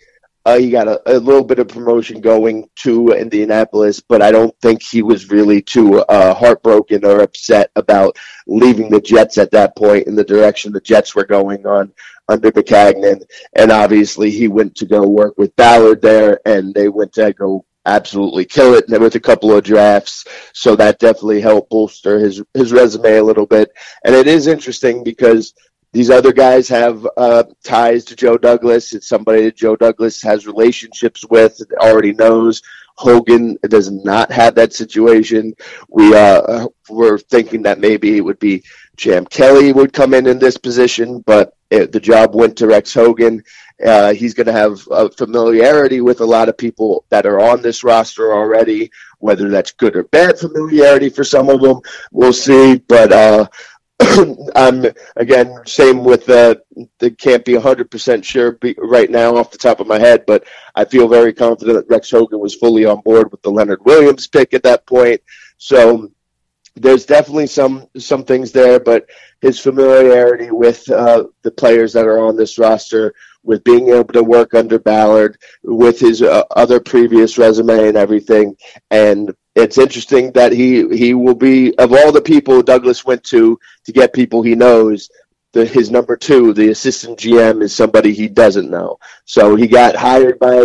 uh, 0.48 0.58
he 0.58 0.70
got 0.70 0.88
a, 0.88 1.02
a, 1.06 1.20
little 1.20 1.44
bit 1.44 1.60
of 1.60 1.68
promotion 1.68 2.22
going 2.22 2.70
to 2.78 3.10
Indianapolis, 3.10 4.00
but 4.00 4.22
I 4.22 4.32
don't 4.32 4.58
think 4.62 4.82
he 4.82 5.02
was 5.02 5.30
really 5.30 5.62
too 5.62 6.00
uh, 6.04 6.34
heartbroken 6.34 7.04
or 7.04 7.20
upset 7.20 7.70
about 7.76 8.16
leaving 8.48 8.90
the 8.90 9.02
Jets 9.02 9.38
at 9.38 9.52
that 9.52 9.76
point 9.76 10.08
in 10.08 10.16
the 10.16 10.24
direction 10.24 10.72
the 10.72 10.80
Jets 10.80 11.14
were 11.14 11.26
going 11.26 11.68
on 11.68 11.92
under 12.30 12.50
Maccagnan. 12.50 13.24
And 13.58 13.74
obviously, 13.74 14.32
he 14.32 14.48
went 14.48 14.74
to 14.76 14.86
go 14.86 15.06
work 15.06 15.38
with 15.38 15.54
Ballard 15.58 16.02
there, 16.02 16.40
and 16.46 16.74
they 16.74 16.88
went 16.88 17.12
to 17.16 17.34
go 17.34 17.66
absolutely 17.86 18.46
kill 18.46 18.74
it 18.74 18.86
with 18.88 19.16
a 19.16 19.20
couple 19.20 19.52
of 19.52 19.66
drafts. 19.66 20.24
So 20.54 20.78
that 20.78 21.00
definitely 21.00 21.42
helped 21.42 21.72
bolster 21.72 22.20
his 22.20 22.42
his 22.54 22.72
resume 22.72 23.18
a 23.18 23.24
little 23.24 23.46
bit. 23.46 23.70
And 24.06 24.16
it 24.16 24.28
is 24.28 24.48
interesting 24.48 25.04
because 25.04 25.54
these 25.98 26.12
other 26.12 26.32
guys 26.32 26.70
have 26.70 27.08
uh, 27.18 27.44
ties 27.64 28.06
to 28.06 28.16
Joe 28.16 28.38
Douglas. 28.38 28.94
It's 28.94 29.08
somebody 29.08 29.46
that 29.46 29.56
Joe 29.56 29.76
Douglas 29.76 30.22
has 30.22 30.46
relationships 30.46 31.26
with, 31.26 31.60
already 31.82 32.14
knows. 32.14 32.62
Hogan 32.98 33.58
does 33.64 33.90
not 33.90 34.32
have 34.32 34.54
that 34.54 34.74
situation. 34.74 35.56
We 35.90 36.16
uh, 36.16 36.68
were 36.88 37.18
thinking 37.18 37.64
that 37.64 37.80
maybe 37.80 38.16
it 38.16 38.22
would 38.22 38.38
be 38.38 38.64
Champ 38.96 39.32
Kelly 39.32 39.74
would 39.74 39.92
come 39.92 40.14
in 40.14 40.28
in 40.28 40.38
this 40.38 40.56
position, 40.56 41.24
but 41.26 41.58
it, 41.72 41.92
the 41.92 42.00
job 42.00 42.36
went 42.36 42.56
to 42.58 42.68
Rex 42.68 42.94
Hogan. 42.94 43.44
Uh, 43.84 44.14
he's 44.14 44.36
going 44.36 44.48
to 44.48 44.54
have 44.54 44.80
a 44.92 45.10
familiarity 45.10 46.02
with 46.02 46.22
a 46.22 46.26
lot 46.26 46.48
of 46.48 46.60
people 46.60 47.06
that 47.10 47.26
are 47.26 47.40
on 47.40 47.64
this 47.64 47.84
roster 47.84 48.34
already. 48.34 48.92
Whether 49.18 49.50
that's 49.50 49.72
good 49.72 49.96
or 49.96 50.04
bad 50.04 50.38
familiarity 50.38 51.10
for 51.10 51.24
some 51.24 51.50
of 51.50 51.60
them, 51.60 51.82
we'll 52.12 52.34
see. 52.34 52.78
But 52.88 53.12
uh, 53.12 53.48
I'm 54.56 54.86
again 55.16 55.62
same 55.66 56.04
with 56.04 56.26
the 56.26 56.62
the 57.00 57.12
can't 57.12 57.44
be 57.44 57.54
100% 57.54 58.24
sure 58.24 58.60
right 58.78 59.10
now 59.10 59.36
off 59.36 59.52
the 59.52 59.58
top 59.58 59.80
of 59.80 59.88
my 59.88 59.98
head, 59.98 60.24
but 60.28 60.44
I 60.76 60.86
feel 60.86 61.08
very 61.08 61.34
confident 61.34 61.78
that 61.78 61.94
Rex 61.94 62.12
Hogan 62.12 62.40
was 62.40 62.56
fully 62.56 62.86
on 62.86 63.02
board 63.02 63.32
with 63.32 63.42
the 63.42 63.50
Leonard 63.50 63.84
Williams 63.86 64.28
pick 64.28 64.54
at 64.54 64.64
that 64.64 64.86
point. 64.86 65.22
So 65.58 66.12
there's 66.76 67.06
definitely 67.06 67.48
some 67.48 67.88
some 67.98 68.24
things 68.24 68.52
there, 68.52 68.80
but 68.80 69.10
his 69.42 69.60
familiarity 69.60 70.52
with 70.52 70.88
uh, 70.92 71.26
the 71.42 71.52
players 71.52 71.94
that 71.94 72.06
are 72.06 72.20
on 72.20 72.38
this 72.38 72.58
roster, 72.60 73.14
with 73.44 73.64
being 73.64 73.90
able 73.90 74.14
to 74.14 74.24
work 74.24 74.54
under 74.54 74.78
Ballard, 74.78 75.38
with 75.64 76.00
his 76.00 76.22
uh, 76.22 76.44
other 76.52 76.80
previous 76.80 77.38
resume 77.38 77.88
and 77.88 77.98
everything, 77.98 78.56
and 78.92 79.34
it's 79.58 79.78
interesting 79.80 80.32
that 80.34 80.52
he 80.52 80.88
he 80.96 81.14
will 81.16 81.36
be 81.36 81.78
of 81.78 81.94
all 81.94 82.12
the 82.12 82.22
people 82.22 82.62
Douglas 82.62 83.06
went 83.06 83.24
to 83.26 83.60
to 83.86 83.92
get 83.92 84.14
people 84.14 84.42
he 84.44 84.56
knows. 84.56 85.10
The, 85.54 85.66
his 85.66 85.90
number 85.92 86.18
two, 86.18 86.54
the 86.54 86.70
assistant 86.70 87.20
GM, 87.20 87.64
is 87.64 87.76
somebody 87.76 88.14
he 88.14 88.28
doesn't 88.28 88.70
know. 88.70 89.00
So 89.26 89.56
he 89.56 89.68
got 89.68 89.96
hired 89.96 90.40
by 90.40 90.64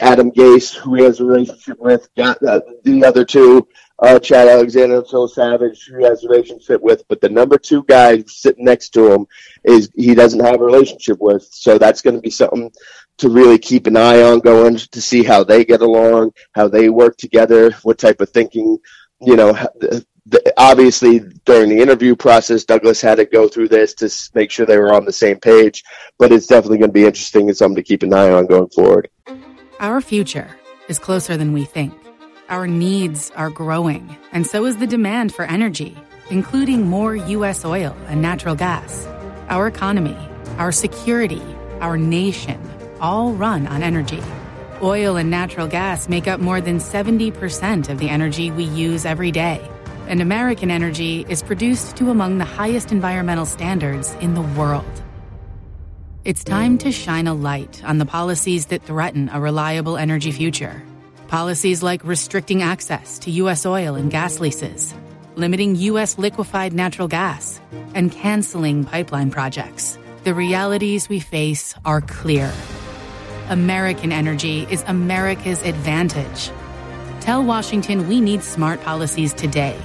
Adam 0.00 0.30
Gase, 0.32 0.74
who 0.74 0.94
he 0.94 1.04
has 1.04 1.20
a 1.20 1.24
relationship 1.24 1.78
with. 1.80 2.08
Got 2.16 2.42
uh, 2.42 2.60
the 2.84 3.04
other 3.04 3.24
two, 3.24 3.68
uh, 4.00 4.18
Chad 4.18 4.48
Alexander 4.48 4.98
and 4.98 5.08
Phil 5.08 5.28
Savage, 5.28 5.86
who 5.86 6.04
has 6.04 6.24
a 6.24 6.28
relationship 6.28 6.80
with. 6.80 7.02
But 7.08 7.20
the 7.20 7.28
number 7.28 7.58
two 7.58 7.84
guy 7.88 8.22
sitting 8.26 8.64
next 8.64 8.90
to 8.90 9.12
him 9.12 9.26
is 9.64 9.90
he 9.96 10.14
doesn't 10.14 10.44
have 10.44 10.60
a 10.60 10.64
relationship 10.64 11.18
with. 11.20 11.48
So 11.50 11.78
that's 11.78 12.02
going 12.02 12.16
to 12.16 12.22
be 12.22 12.30
something 12.30 12.70
to 13.18 13.28
really 13.28 13.58
keep 13.58 13.86
an 13.86 13.96
eye 13.96 14.22
on 14.22 14.38
going 14.38 14.76
to 14.76 15.00
see 15.00 15.24
how 15.24 15.42
they 15.42 15.64
get 15.64 15.80
along, 15.80 16.32
how 16.52 16.68
they 16.68 16.88
work 16.88 17.16
together, 17.16 17.72
what 17.82 17.98
type 17.98 18.20
of 18.20 18.30
thinking, 18.30 18.78
you 19.20 19.34
know, 19.34 19.58
obviously 20.56 21.20
during 21.44 21.70
the 21.70 21.80
interview 21.80 22.14
process, 22.14 22.64
Douglas 22.64 23.00
had 23.00 23.16
to 23.16 23.24
go 23.24 23.48
through 23.48 23.68
this 23.68 23.94
to 23.94 24.30
make 24.34 24.50
sure 24.50 24.66
they 24.66 24.78
were 24.78 24.94
on 24.94 25.04
the 25.04 25.12
same 25.12 25.40
page, 25.40 25.82
but 26.18 26.30
it's 26.30 26.46
definitely 26.46 26.78
going 26.78 26.90
to 26.90 26.94
be 26.94 27.04
interesting 27.04 27.48
and 27.48 27.56
something 27.56 27.76
to 27.76 27.82
keep 27.82 28.04
an 28.04 28.14
eye 28.14 28.30
on 28.30 28.46
going 28.46 28.68
forward. 28.68 29.08
Our 29.80 30.00
future 30.00 30.56
is 30.88 30.98
closer 30.98 31.36
than 31.36 31.52
we 31.52 31.64
think. 31.64 32.07
Our 32.48 32.66
needs 32.66 33.30
are 33.36 33.50
growing, 33.50 34.16
and 34.32 34.46
so 34.46 34.64
is 34.64 34.78
the 34.78 34.86
demand 34.86 35.34
for 35.34 35.44
energy, 35.44 35.94
including 36.30 36.86
more 36.86 37.14
U.S. 37.14 37.62
oil 37.62 37.94
and 38.06 38.22
natural 38.22 38.54
gas. 38.54 39.06
Our 39.50 39.66
economy, 39.66 40.16
our 40.56 40.72
security, 40.72 41.42
our 41.80 41.98
nation 41.98 42.58
all 43.00 43.34
run 43.34 43.66
on 43.66 43.82
energy. 43.82 44.22
Oil 44.80 45.16
and 45.16 45.30
natural 45.30 45.66
gas 45.66 46.08
make 46.08 46.26
up 46.26 46.40
more 46.40 46.62
than 46.62 46.78
70% 46.78 47.90
of 47.90 47.98
the 47.98 48.08
energy 48.08 48.50
we 48.50 48.64
use 48.64 49.04
every 49.04 49.30
day. 49.30 49.60
And 50.06 50.22
American 50.22 50.70
energy 50.70 51.26
is 51.28 51.42
produced 51.42 51.98
to 51.98 52.10
among 52.10 52.38
the 52.38 52.46
highest 52.46 52.92
environmental 52.92 53.44
standards 53.44 54.14
in 54.22 54.32
the 54.32 54.48
world. 54.56 55.02
It's 56.24 56.44
time 56.44 56.78
to 56.78 56.92
shine 56.92 57.26
a 57.26 57.34
light 57.34 57.84
on 57.84 57.98
the 57.98 58.06
policies 58.06 58.66
that 58.66 58.82
threaten 58.82 59.28
a 59.28 59.38
reliable 59.38 59.98
energy 59.98 60.32
future. 60.32 60.82
Policies 61.28 61.82
like 61.82 62.04
restricting 62.04 62.62
access 62.62 63.18
to 63.20 63.30
U.S. 63.42 63.66
oil 63.66 63.96
and 63.96 64.10
gas 64.10 64.40
leases, 64.40 64.94
limiting 65.36 65.76
U.S. 65.76 66.16
liquefied 66.16 66.72
natural 66.72 67.06
gas, 67.06 67.60
and 67.94 68.10
canceling 68.10 68.84
pipeline 68.84 69.30
projects. 69.30 69.98
The 70.24 70.32
realities 70.32 71.10
we 71.10 71.20
face 71.20 71.74
are 71.84 72.00
clear 72.00 72.50
American 73.50 74.10
energy 74.10 74.66
is 74.70 74.82
America's 74.86 75.62
advantage. 75.62 76.50
Tell 77.20 77.44
Washington 77.44 78.08
we 78.08 78.22
need 78.22 78.42
smart 78.42 78.80
policies 78.80 79.34
today 79.34 79.78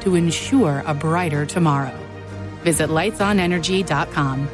to 0.00 0.14
ensure 0.14 0.82
a 0.86 0.94
brighter 0.94 1.44
tomorrow. 1.44 1.96
Visit 2.62 2.88
lightsonenergy.com. 2.88 4.48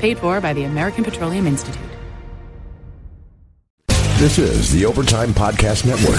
Paid 0.00 0.18
for 0.18 0.40
by 0.40 0.54
the 0.54 0.64
American 0.64 1.04
Petroleum 1.04 1.46
Institute. 1.46 1.87
This 4.18 4.36
is 4.36 4.72
the 4.72 4.84
Overtime 4.84 5.28
Podcast 5.28 5.86
Network. 5.86 6.18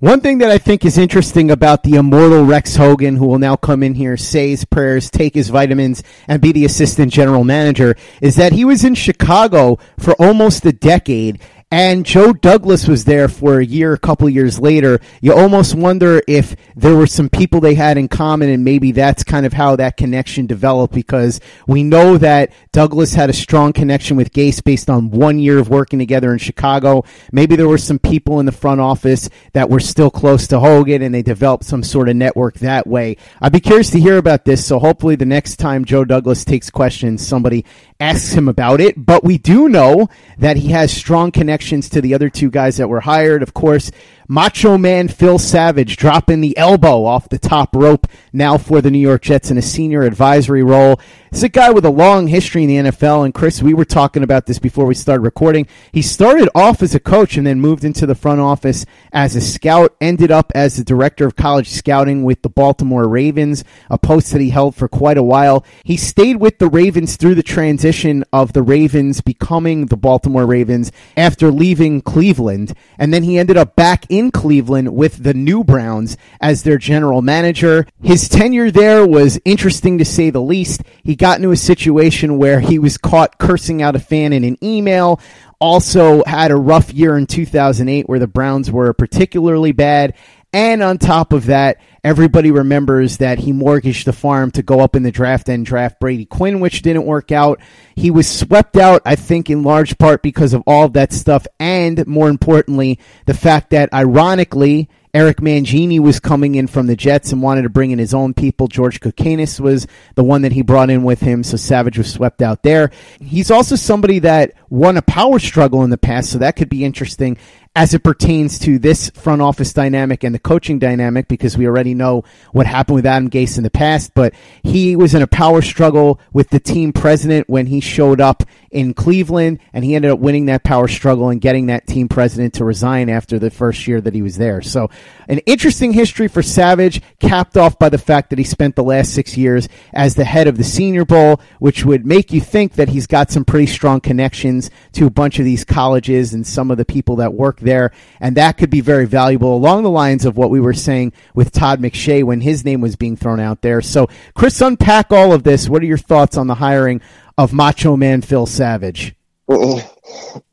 One 0.00 0.20
thing 0.20 0.36
that 0.38 0.50
I 0.50 0.58
think 0.58 0.84
is 0.84 0.98
interesting 0.98 1.50
about 1.50 1.84
the 1.84 1.94
immortal 1.94 2.44
Rex 2.44 2.76
Hogan, 2.76 3.16
who 3.16 3.28
will 3.28 3.38
now 3.38 3.56
come 3.56 3.82
in 3.82 3.94
here, 3.94 4.18
say 4.18 4.50
his 4.50 4.66
prayers, 4.66 5.10
take 5.10 5.34
his 5.34 5.48
vitamins, 5.48 6.02
and 6.28 6.42
be 6.42 6.52
the 6.52 6.66
assistant 6.66 7.10
general 7.10 7.44
manager, 7.44 7.96
is 8.20 8.36
that 8.36 8.52
he 8.52 8.66
was 8.66 8.84
in 8.84 8.94
Chicago 8.94 9.78
for 9.98 10.12
almost 10.20 10.66
a 10.66 10.72
decade 10.72 11.40
and 11.72 12.04
Joe 12.04 12.34
Douglas 12.34 12.86
was 12.86 13.06
there 13.06 13.28
for 13.28 13.58
a 13.58 13.64
year, 13.64 13.94
a 13.94 13.98
couple 13.98 14.28
years 14.28 14.60
later. 14.60 15.00
You 15.22 15.32
almost 15.32 15.74
wonder 15.74 16.20
if 16.28 16.54
there 16.76 16.94
were 16.94 17.06
some 17.06 17.30
people 17.30 17.60
they 17.60 17.72
had 17.72 17.96
in 17.96 18.08
common, 18.08 18.50
and 18.50 18.62
maybe 18.62 18.92
that's 18.92 19.24
kind 19.24 19.46
of 19.46 19.54
how 19.54 19.76
that 19.76 19.96
connection 19.96 20.46
developed 20.46 20.92
because 20.92 21.40
we 21.66 21.82
know 21.82 22.18
that 22.18 22.52
Douglas 22.72 23.14
had 23.14 23.30
a 23.30 23.32
strong 23.32 23.72
connection 23.72 24.18
with 24.18 24.34
Gase 24.34 24.62
based 24.62 24.90
on 24.90 25.10
one 25.10 25.38
year 25.38 25.58
of 25.58 25.70
working 25.70 25.98
together 25.98 26.30
in 26.34 26.38
Chicago. 26.38 27.04
Maybe 27.32 27.56
there 27.56 27.68
were 27.68 27.78
some 27.78 27.98
people 27.98 28.38
in 28.38 28.44
the 28.44 28.52
front 28.52 28.82
office 28.82 29.30
that 29.54 29.70
were 29.70 29.80
still 29.80 30.10
close 30.10 30.46
to 30.48 30.60
Hogan, 30.60 31.00
and 31.00 31.14
they 31.14 31.22
developed 31.22 31.64
some 31.64 31.82
sort 31.82 32.10
of 32.10 32.16
network 32.16 32.58
that 32.58 32.86
way. 32.86 33.16
I'd 33.40 33.50
be 33.50 33.60
curious 33.60 33.88
to 33.92 33.98
hear 33.98 34.18
about 34.18 34.44
this, 34.44 34.62
so 34.62 34.78
hopefully 34.78 35.16
the 35.16 35.24
next 35.24 35.56
time 35.56 35.86
Joe 35.86 36.04
Douglas 36.04 36.44
takes 36.44 36.68
questions, 36.68 37.26
somebody 37.26 37.64
asks 38.02 38.32
him 38.32 38.48
about 38.48 38.80
it. 38.80 39.06
But 39.06 39.24
we 39.24 39.38
do 39.38 39.68
know 39.68 40.08
that 40.38 40.56
he 40.56 40.68
has 40.68 40.92
strong 40.92 41.30
connections 41.30 41.88
to 41.90 42.00
the 42.00 42.14
other 42.14 42.28
two 42.28 42.50
guys 42.50 42.76
that 42.76 42.88
were 42.88 43.00
hired. 43.00 43.42
Of 43.42 43.54
course, 43.54 43.90
Macho 44.28 44.76
Man 44.76 45.08
Phil 45.08 45.38
Savage 45.38 45.96
dropping 45.96 46.40
the 46.40 46.56
elbow 46.58 47.04
off 47.04 47.28
the 47.28 47.38
top 47.38 47.74
rope 47.74 48.06
now 48.32 48.56
for 48.56 48.80
the 48.80 48.90
New 48.90 48.98
York 48.98 49.22
Jets 49.22 49.50
in 49.50 49.58
a 49.58 49.62
senior 49.62 50.02
advisory 50.02 50.62
role. 50.62 51.00
It's 51.32 51.42
a 51.42 51.48
guy 51.48 51.70
with 51.70 51.86
a 51.86 51.90
long 51.90 52.26
history 52.26 52.62
in 52.64 52.68
the 52.68 52.90
NFL. 52.90 53.24
And 53.24 53.32
Chris, 53.32 53.62
we 53.62 53.72
were 53.72 53.86
talking 53.86 54.22
about 54.22 54.44
this 54.44 54.58
before 54.58 54.84
we 54.84 54.94
started 54.94 55.22
recording. 55.22 55.66
He 55.90 56.02
started 56.02 56.50
off 56.54 56.82
as 56.82 56.94
a 56.94 57.00
coach 57.00 57.38
and 57.38 57.46
then 57.46 57.58
moved 57.58 57.84
into 57.84 58.04
the 58.04 58.14
front 58.14 58.40
office 58.40 58.84
as 59.12 59.34
a 59.34 59.40
scout, 59.40 59.96
ended 59.98 60.30
up 60.30 60.52
as 60.54 60.76
the 60.76 60.84
director 60.84 61.26
of 61.26 61.34
college 61.34 61.70
scouting 61.70 62.22
with 62.22 62.42
the 62.42 62.50
Baltimore 62.50 63.08
Ravens, 63.08 63.64
a 63.88 63.96
post 63.96 64.32
that 64.32 64.42
he 64.42 64.50
held 64.50 64.74
for 64.74 64.88
quite 64.88 65.16
a 65.16 65.22
while. 65.22 65.64
He 65.84 65.96
stayed 65.96 66.36
with 66.36 66.58
the 66.58 66.68
Ravens 66.68 67.16
through 67.16 67.34
the 67.34 67.42
transition 67.42 68.24
of 68.30 68.52
the 68.52 68.62
Ravens 68.62 69.22
becoming 69.22 69.86
the 69.86 69.96
Baltimore 69.96 70.44
Ravens 70.44 70.92
after 71.16 71.50
leaving 71.50 72.02
Cleveland. 72.02 72.74
And 72.98 73.12
then 73.12 73.22
he 73.22 73.38
ended 73.38 73.56
up 73.56 73.74
back 73.74 74.04
in 74.10 74.30
Cleveland 74.30 74.94
with 74.94 75.22
the 75.22 75.34
new 75.34 75.64
Browns 75.64 76.18
as 76.42 76.62
their 76.62 76.76
general 76.78 77.22
manager. 77.22 77.86
His 78.02 78.21
tenure 78.28 78.70
there 78.70 79.06
was 79.06 79.40
interesting 79.44 79.98
to 79.98 80.04
say 80.04 80.30
the 80.30 80.40
least. 80.40 80.82
He 81.02 81.16
got 81.16 81.38
into 81.38 81.50
a 81.50 81.56
situation 81.56 82.38
where 82.38 82.60
he 82.60 82.78
was 82.78 82.98
caught 82.98 83.38
cursing 83.38 83.82
out 83.82 83.96
a 83.96 84.00
fan 84.00 84.32
in 84.32 84.44
an 84.44 84.62
email. 84.62 85.20
Also 85.60 86.24
had 86.24 86.50
a 86.50 86.56
rough 86.56 86.92
year 86.92 87.16
in 87.16 87.26
2008 87.26 88.08
where 88.08 88.18
the 88.18 88.26
Browns 88.26 88.70
were 88.70 88.92
particularly 88.92 89.72
bad. 89.72 90.14
And 90.54 90.82
on 90.82 90.98
top 90.98 91.32
of 91.32 91.46
that, 91.46 91.78
everybody 92.04 92.50
remembers 92.50 93.18
that 93.18 93.38
he 93.38 93.52
mortgaged 93.52 94.06
the 94.06 94.12
farm 94.12 94.50
to 94.50 94.62
go 94.62 94.80
up 94.80 94.94
in 94.94 95.02
the 95.02 95.10
draft 95.10 95.48
and 95.48 95.64
draft 95.64 95.98
Brady 95.98 96.26
Quinn, 96.26 96.60
which 96.60 96.82
didn't 96.82 97.06
work 97.06 97.32
out. 97.32 97.60
He 97.94 98.10
was 98.10 98.28
swept 98.28 98.76
out, 98.76 99.00
I 99.06 99.16
think, 99.16 99.48
in 99.48 99.62
large 99.62 99.96
part 99.96 100.22
because 100.22 100.52
of 100.52 100.62
all 100.66 100.90
that 100.90 101.14
stuff. 101.14 101.46
And 101.58 102.06
more 102.06 102.28
importantly, 102.28 102.98
the 103.24 103.32
fact 103.32 103.70
that 103.70 103.94
ironically, 103.94 104.90
Eric 105.14 105.42
Mangini 105.42 106.00
was 106.00 106.20
coming 106.20 106.54
in 106.54 106.66
from 106.66 106.86
the 106.86 106.96
Jets 106.96 107.32
and 107.32 107.42
wanted 107.42 107.62
to 107.62 107.68
bring 107.68 107.90
in 107.90 107.98
his 107.98 108.14
own 108.14 108.32
people. 108.32 108.66
George 108.66 108.98
Kokinis 108.98 109.60
was 109.60 109.86
the 110.14 110.24
one 110.24 110.40
that 110.40 110.52
he 110.52 110.62
brought 110.62 110.88
in 110.88 111.02
with 111.02 111.20
him, 111.20 111.44
so 111.44 111.58
Savage 111.58 111.98
was 111.98 112.10
swept 112.10 112.40
out 112.40 112.62
there. 112.62 112.90
He's 113.20 113.50
also 113.50 113.76
somebody 113.76 114.20
that 114.20 114.54
won 114.70 114.96
a 114.96 115.02
power 115.02 115.38
struggle 115.38 115.84
in 115.84 115.90
the 115.90 115.98
past, 115.98 116.30
so 116.30 116.38
that 116.38 116.56
could 116.56 116.70
be 116.70 116.82
interesting 116.82 117.36
as 117.76 117.92
it 117.92 118.02
pertains 118.02 118.58
to 118.60 118.78
this 118.78 119.10
front 119.10 119.42
office 119.42 119.74
dynamic 119.74 120.24
and 120.24 120.34
the 120.34 120.38
coaching 120.38 120.78
dynamic 120.78 121.28
because 121.28 121.58
we 121.58 121.66
already 121.66 121.92
know 121.92 122.24
what 122.52 122.66
happened 122.66 122.96
with 122.96 123.06
Adam 123.06 123.28
Gase 123.28 123.58
in 123.58 123.64
the 123.64 123.70
past, 123.70 124.12
but 124.14 124.32
he 124.62 124.96
was 124.96 125.14
in 125.14 125.20
a 125.20 125.26
power 125.26 125.60
struggle 125.60 126.20
with 126.32 126.48
the 126.48 126.60
team 126.60 126.92
president 126.92 127.50
when 127.50 127.66
he 127.66 127.80
showed 127.80 128.20
up 128.20 128.44
in 128.72 128.94
Cleveland 128.94 129.60
and 129.72 129.84
he 129.84 129.94
ended 129.94 130.10
up 130.10 130.18
winning 130.18 130.46
that 130.46 130.64
power 130.64 130.88
struggle 130.88 131.28
and 131.28 131.40
getting 131.40 131.66
that 131.66 131.86
team 131.86 132.08
president 132.08 132.54
to 132.54 132.64
resign 132.64 133.08
after 133.08 133.38
the 133.38 133.50
first 133.50 133.86
year 133.86 134.00
that 134.00 134.14
he 134.14 134.22
was 134.22 134.36
there. 134.36 134.62
So 134.62 134.88
an 135.28 135.38
interesting 135.40 135.92
history 135.92 136.26
for 136.26 136.42
Savage 136.42 137.00
capped 137.20 137.56
off 137.56 137.78
by 137.78 137.90
the 137.90 137.98
fact 137.98 138.30
that 138.30 138.38
he 138.38 138.44
spent 138.44 138.74
the 138.74 138.82
last 138.82 139.14
six 139.14 139.36
years 139.36 139.68
as 139.92 140.14
the 140.14 140.24
head 140.24 140.48
of 140.48 140.56
the 140.56 140.64
Senior 140.64 141.04
Bowl, 141.04 141.40
which 141.58 141.84
would 141.84 142.06
make 142.06 142.32
you 142.32 142.40
think 142.40 142.74
that 142.74 142.88
he's 142.88 143.06
got 143.06 143.30
some 143.30 143.44
pretty 143.44 143.66
strong 143.66 144.00
connections 144.00 144.70
to 144.92 145.06
a 145.06 145.10
bunch 145.10 145.38
of 145.38 145.44
these 145.44 145.64
colleges 145.64 146.32
and 146.32 146.46
some 146.46 146.70
of 146.70 146.78
the 146.78 146.84
people 146.84 147.16
that 147.16 147.34
work 147.34 147.60
there, 147.60 147.92
and 148.20 148.36
that 148.36 148.56
could 148.56 148.70
be 148.70 148.80
very 148.80 149.06
valuable 149.06 149.54
along 149.54 149.82
the 149.82 149.90
lines 149.90 150.24
of 150.24 150.36
what 150.36 150.50
we 150.50 150.60
were 150.60 150.74
saying 150.74 151.12
with 151.34 151.52
Todd 151.52 151.80
McShay 151.80 152.24
when 152.24 152.40
his 152.40 152.64
name 152.64 152.80
was 152.80 152.96
being 152.96 153.16
thrown 153.16 153.40
out 153.40 153.60
there. 153.60 153.80
So, 153.82 154.08
Chris, 154.34 154.60
unpack 154.60 155.12
all 155.12 155.32
of 155.32 155.42
this. 155.42 155.68
What 155.68 155.82
are 155.82 155.86
your 155.86 155.98
thoughts 155.98 156.36
on 156.36 156.46
the 156.46 156.54
hiring 156.54 157.00
of 157.38 157.52
Macho 157.52 157.96
Man 157.96 158.22
Phil 158.22 158.46
Savage? 158.46 159.14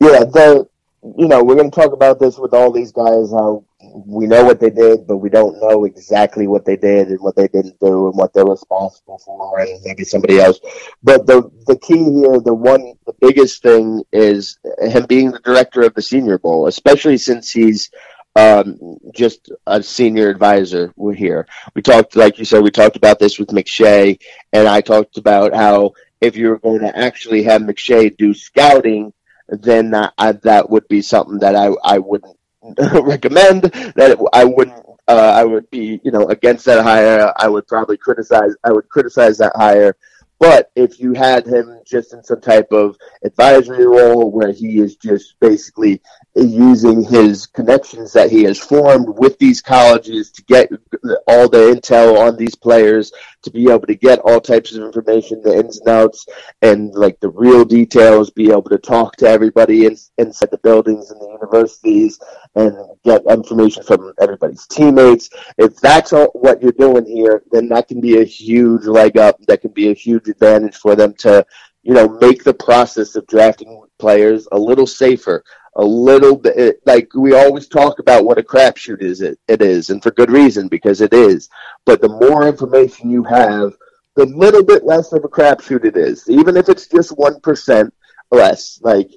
Yeah, 0.00 0.24
the 0.24 0.68
you 1.18 1.28
know 1.28 1.42
we're 1.42 1.54
going 1.54 1.70
to 1.70 1.74
talk 1.74 1.92
about 1.92 2.18
this 2.18 2.38
with 2.38 2.54
all 2.54 2.70
these 2.70 2.92
guys. 2.92 3.30
How 3.30 3.64
we 4.06 4.26
know 4.26 4.44
what 4.44 4.60
they 4.60 4.70
did, 4.70 5.06
but 5.06 5.18
we 5.18 5.28
don't 5.28 5.60
know 5.60 5.84
exactly 5.84 6.46
what 6.46 6.64
they 6.64 6.76
did 6.76 7.08
and 7.08 7.20
what 7.20 7.36
they 7.36 7.48
didn't 7.48 7.78
do 7.80 8.08
and 8.08 8.16
what 8.16 8.32
they're 8.32 8.44
responsible 8.44 9.18
for, 9.18 9.60
and 9.60 9.80
maybe 9.84 10.04
somebody 10.04 10.38
else. 10.38 10.60
But 11.02 11.26
the 11.26 11.50
the 11.66 11.76
key 11.78 12.02
here, 12.02 12.40
the 12.40 12.54
one, 12.54 12.94
the 13.06 13.14
biggest 13.20 13.62
thing 13.62 14.02
is 14.12 14.58
him 14.80 15.06
being 15.06 15.30
the 15.30 15.40
director 15.40 15.82
of 15.82 15.94
the 15.94 16.02
Senior 16.02 16.38
Bowl, 16.38 16.66
especially 16.66 17.18
since 17.18 17.50
he's 17.50 17.90
um, 18.36 18.98
just 19.14 19.50
a 19.66 19.82
senior 19.82 20.28
advisor 20.30 20.92
We're 20.96 21.14
here. 21.14 21.46
We 21.74 21.82
talked, 21.82 22.14
like 22.16 22.38
you 22.38 22.44
said, 22.44 22.62
we 22.62 22.70
talked 22.70 22.96
about 22.96 23.18
this 23.18 23.38
with 23.38 23.48
McShay, 23.48 24.20
and 24.52 24.68
I 24.68 24.80
talked 24.80 25.16
about 25.18 25.54
how 25.54 25.92
if 26.20 26.36
you're 26.36 26.58
going 26.58 26.80
to 26.80 26.96
actually 26.96 27.42
have 27.44 27.62
McShay 27.62 28.16
do 28.16 28.34
scouting, 28.34 29.12
then 29.48 29.90
that, 29.90 30.14
I, 30.18 30.32
that 30.32 30.70
would 30.70 30.86
be 30.88 31.02
something 31.02 31.38
that 31.40 31.56
I, 31.56 31.70
I 31.84 31.98
wouldn't 31.98 32.36
recommend 33.02 33.62
that 33.62 34.18
I 34.32 34.44
wouldn't 34.44 34.84
uh, 35.08 35.34
I 35.34 35.44
would 35.44 35.68
be 35.70 36.00
you 36.04 36.10
know 36.10 36.26
against 36.28 36.66
that 36.66 36.84
hire. 36.84 37.32
I 37.36 37.48
would 37.48 37.66
probably 37.66 37.96
criticize 37.96 38.54
I 38.62 38.70
would 38.70 38.88
criticize 38.88 39.38
that 39.38 39.52
hire. 39.56 39.96
But 40.40 40.72
if 40.74 40.98
you 40.98 41.12
had 41.12 41.46
him 41.46 41.80
just 41.86 42.14
in 42.14 42.24
some 42.24 42.40
type 42.40 42.72
of 42.72 42.96
advisory 43.22 43.86
role 43.86 44.30
where 44.30 44.52
he 44.52 44.78
is 44.78 44.96
just 44.96 45.38
basically 45.38 46.00
using 46.34 47.04
his 47.04 47.46
connections 47.46 48.14
that 48.14 48.30
he 48.30 48.44
has 48.44 48.58
formed 48.58 49.06
with 49.18 49.38
these 49.38 49.60
colleges 49.60 50.30
to 50.30 50.42
get 50.44 50.70
all 51.26 51.46
the 51.46 51.74
intel 51.74 52.18
on 52.18 52.36
these 52.36 52.54
players, 52.54 53.12
to 53.42 53.50
be 53.50 53.64
able 53.64 53.86
to 53.86 53.94
get 53.94 54.18
all 54.20 54.40
types 54.40 54.74
of 54.74 54.82
information, 54.82 55.42
the 55.42 55.58
ins 55.58 55.78
and 55.80 55.88
outs, 55.90 56.26
and 56.62 56.94
like 56.94 57.20
the 57.20 57.28
real 57.28 57.64
details, 57.64 58.30
be 58.30 58.50
able 58.50 58.62
to 58.62 58.78
talk 58.78 59.16
to 59.16 59.28
everybody 59.28 59.84
in, 59.84 59.96
inside 60.16 60.50
the 60.50 60.58
buildings 60.58 61.10
and 61.10 61.20
the 61.20 61.26
universities 61.26 62.18
and 62.54 62.74
get 63.04 63.22
information 63.30 63.82
from 63.82 64.12
everybody's 64.20 64.66
teammates. 64.66 65.28
If 65.58 65.76
that's 65.76 66.12
all, 66.12 66.28
what 66.28 66.62
you're 66.62 66.72
doing 66.72 67.06
here, 67.06 67.42
then 67.50 67.68
that 67.68 67.88
can 67.88 68.00
be 68.00 68.20
a 68.20 68.24
huge 68.24 68.84
leg 68.84 69.18
up. 69.18 69.36
That 69.46 69.60
can 69.60 69.72
be 69.72 69.90
a 69.90 69.94
huge 69.94 70.29
advantage 70.30 70.76
for 70.76 70.96
them 70.96 71.14
to, 71.18 71.44
you 71.82 71.94
know, 71.94 72.08
make 72.20 72.44
the 72.44 72.54
process 72.54 73.16
of 73.16 73.26
drafting 73.26 73.82
players 73.98 74.48
a 74.52 74.58
little 74.58 74.86
safer, 74.86 75.44
a 75.76 75.84
little 75.84 76.36
bit 76.36 76.80
like 76.86 77.08
we 77.14 77.34
always 77.34 77.68
talk 77.68 77.98
about 77.98 78.24
what 78.24 78.38
a 78.38 78.42
crapshoot 78.42 79.02
is 79.02 79.20
it, 79.20 79.38
it 79.46 79.62
is 79.62 79.90
and 79.90 80.02
for 80.02 80.10
good 80.10 80.30
reason 80.30 80.68
because 80.68 81.00
it 81.00 81.14
is. 81.14 81.48
But 81.86 82.00
the 82.00 82.08
more 82.08 82.48
information 82.48 83.10
you 83.10 83.22
have 83.24 83.72
the 84.16 84.26
little 84.26 84.64
bit 84.64 84.84
less 84.84 85.12
of 85.12 85.24
a 85.24 85.28
crapshoot 85.28 85.84
it 85.84 85.96
is. 85.96 86.28
Even 86.28 86.56
if 86.56 86.68
it's 86.68 86.88
just 86.88 87.16
1% 87.16 87.90
less 88.30 88.80
like 88.82 89.10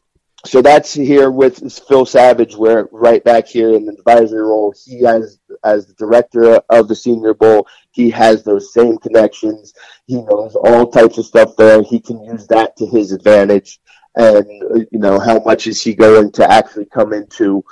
so 0.46 0.62
that's 0.62 0.94
here 0.94 1.32
with 1.32 1.72
Phil 1.88 2.06
Savage 2.06 2.56
where 2.56 2.88
right 2.92 3.24
back 3.24 3.48
here 3.48 3.74
in 3.74 3.86
the 3.86 3.94
advisory 3.94 4.42
role. 4.42 4.74
He 4.86 5.02
has 5.04 5.40
as 5.64 5.88
the 5.88 5.94
director 5.94 6.62
of 6.70 6.88
the 6.88 6.96
senior 6.96 7.34
bowl 7.34 7.68
he 7.94 8.10
has 8.10 8.44
those 8.44 8.74
same 8.74 8.98
connections. 8.98 9.74
He 10.08 10.16
knows 10.16 10.56
all 10.56 10.88
types 10.88 11.18
of 11.20 11.26
stuff 11.26 11.56
there. 11.56 11.84
He 11.84 12.00
can 12.00 12.24
use 12.24 12.48
that 12.48 12.76
to 12.78 12.88
his 12.88 13.12
advantage. 13.12 13.80
And 14.16 14.46
you 14.92 15.00
know 15.00 15.20
how 15.20 15.40
much 15.40 15.68
is 15.68 15.82
he 15.82 15.94
going 15.94 16.32
to 16.34 16.52
actually 16.52 16.86
come 16.86 17.14
into 17.14 17.64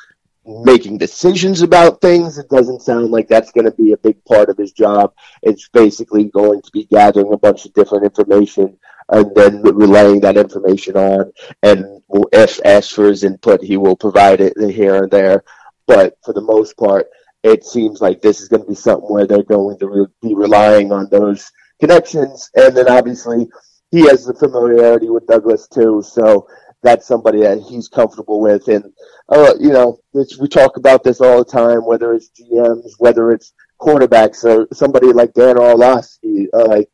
making 0.46 1.00
decisions 1.00 1.62
about 1.62 2.02
things? 2.02 2.38
It 2.38 2.50
doesn't 2.50 2.84
sound 2.84 3.12
like 3.12 3.28
that's 3.28 3.52
going 3.52 3.66
to 3.66 3.72
be 3.72 3.94
a 3.94 3.98
big 3.98 4.24
part 4.26 4.50
of 4.50 4.58
his 4.58 4.72
job. 4.72 5.14
It's 5.42 5.68
basically 5.70 6.26
going 6.26 6.62
to 6.62 6.72
be 6.72 6.86
gathering 6.86 7.34
a 7.34 7.38
bunch 7.38 7.66
of 7.66 7.74
different 7.74 8.06
information 8.06 8.78
and 9.10 9.36
then 9.36 9.62
relaying 9.62 10.22
that 10.22 10.38
information 10.38 10.96
on 10.96 11.32
and 11.64 12.01
if 12.32 12.60
asked 12.66 12.94
for 12.94 13.08
his 13.08 13.24
input 13.24 13.62
he 13.62 13.78
will 13.78 13.96
provide 13.96 14.42
it 14.42 14.54
here 14.58 15.04
and 15.04 15.12
there 15.12 15.44
but 15.88 16.18
for 16.24 16.34
the 16.34 16.42
most 16.42 16.78
part 16.78 17.08
it 17.44 17.64
seems 17.66 18.02
like 18.02 18.22
this 18.22 18.40
is 18.40 18.48
going 18.48 18.62
to 18.62 18.68
be 18.70 18.76
something 18.76 19.10
where 19.10 19.26
they're 19.26 19.44
going 19.44 19.78
to 19.80 20.08
be 20.22 20.36
relying 20.36 20.92
on 20.92 21.08
those 21.10 21.52
connections 21.80 22.50
and 22.56 22.76
then 22.76 22.88
obviously 22.88 23.48
he 23.92 24.08
has 24.08 24.26
the 24.26 24.34
familiarity 24.34 25.10
with 25.10 25.28
Douglas 25.28 25.68
too, 25.68 26.02
so 26.02 26.48
that's 26.82 27.06
somebody 27.06 27.42
that 27.42 27.60
he's 27.60 27.90
comfortable 27.90 28.40
with. 28.40 28.68
And 28.70 28.86
uh, 29.30 29.54
you 29.60 29.70
know, 29.70 30.00
we 30.14 30.48
talk 30.48 30.78
about 30.78 31.04
this 31.04 31.22
all 31.22 31.40
the 31.40 31.46
time, 31.46 31.86
whether 31.86 32.14
it's 32.14 32.32
GMs, 32.32 32.94
whether 32.98 33.32
it's 33.32 33.54
quarterbacks, 33.80 34.38
so 34.38 34.66
somebody 34.74 35.12
like 35.12 35.34
Dan 35.34 35.58
Orlovsky, 35.58 36.48
uh, 36.54 36.68
like 36.68 36.90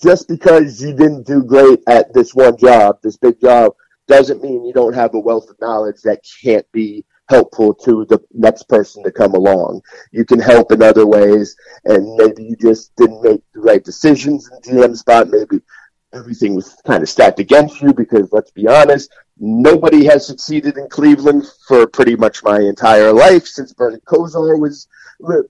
just 0.00 0.28
because 0.28 0.80
you 0.80 0.94
didn't 0.94 1.26
do 1.26 1.42
great 1.42 1.80
at 1.88 2.14
this 2.14 2.34
one 2.34 2.56
job, 2.56 2.98
this 3.02 3.16
big 3.16 3.40
job, 3.40 3.72
doesn't 4.10 4.42
mean 4.42 4.64
you 4.64 4.72
don't 4.72 4.94
have 4.94 5.14
a 5.14 5.18
wealth 5.18 5.48
of 5.48 5.60
knowledge 5.60 6.02
that 6.02 6.20
can't 6.42 6.70
be 6.72 7.04
helpful 7.30 7.72
to 7.72 8.04
the 8.06 8.18
next 8.32 8.68
person 8.68 9.02
to 9.04 9.12
come 9.12 9.34
along. 9.34 9.80
You 10.10 10.24
can 10.24 10.40
help 10.40 10.72
in 10.72 10.82
other 10.82 11.06
ways, 11.06 11.56
and 11.84 12.16
maybe 12.16 12.42
you 12.42 12.56
just 12.56 12.94
didn't 12.96 13.22
make 13.22 13.40
the 13.54 13.60
right 13.60 13.82
decisions 13.82 14.50
in 14.50 14.76
GM 14.76 14.96
spot. 14.96 15.28
Maybe 15.28 15.62
everything 16.12 16.56
was 16.56 16.76
kind 16.84 17.02
of 17.02 17.08
stacked 17.08 17.38
against 17.38 17.80
you 17.80 17.94
because, 17.94 18.28
let's 18.32 18.50
be 18.50 18.66
honest, 18.66 19.10
nobody 19.38 20.04
has 20.04 20.26
succeeded 20.26 20.76
in 20.76 20.88
Cleveland 20.88 21.46
for 21.68 21.86
pretty 21.86 22.16
much 22.16 22.42
my 22.42 22.58
entire 22.58 23.12
life 23.12 23.46
since 23.46 23.72
Bernie 23.72 23.98
Kosar 23.98 24.58
was 24.58 24.88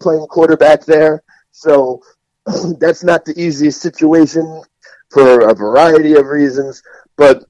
playing 0.01 0.27
quarterback 0.27 0.85
there. 0.85 1.23
So 1.51 2.03
that's 2.79 3.03
not 3.03 3.25
the 3.25 3.35
easiest 3.40 3.81
situation 3.81 4.62
for 5.11 5.49
a 5.49 5.55
variety 5.55 6.14
of 6.14 6.27
reasons. 6.27 6.83
But 7.16 7.44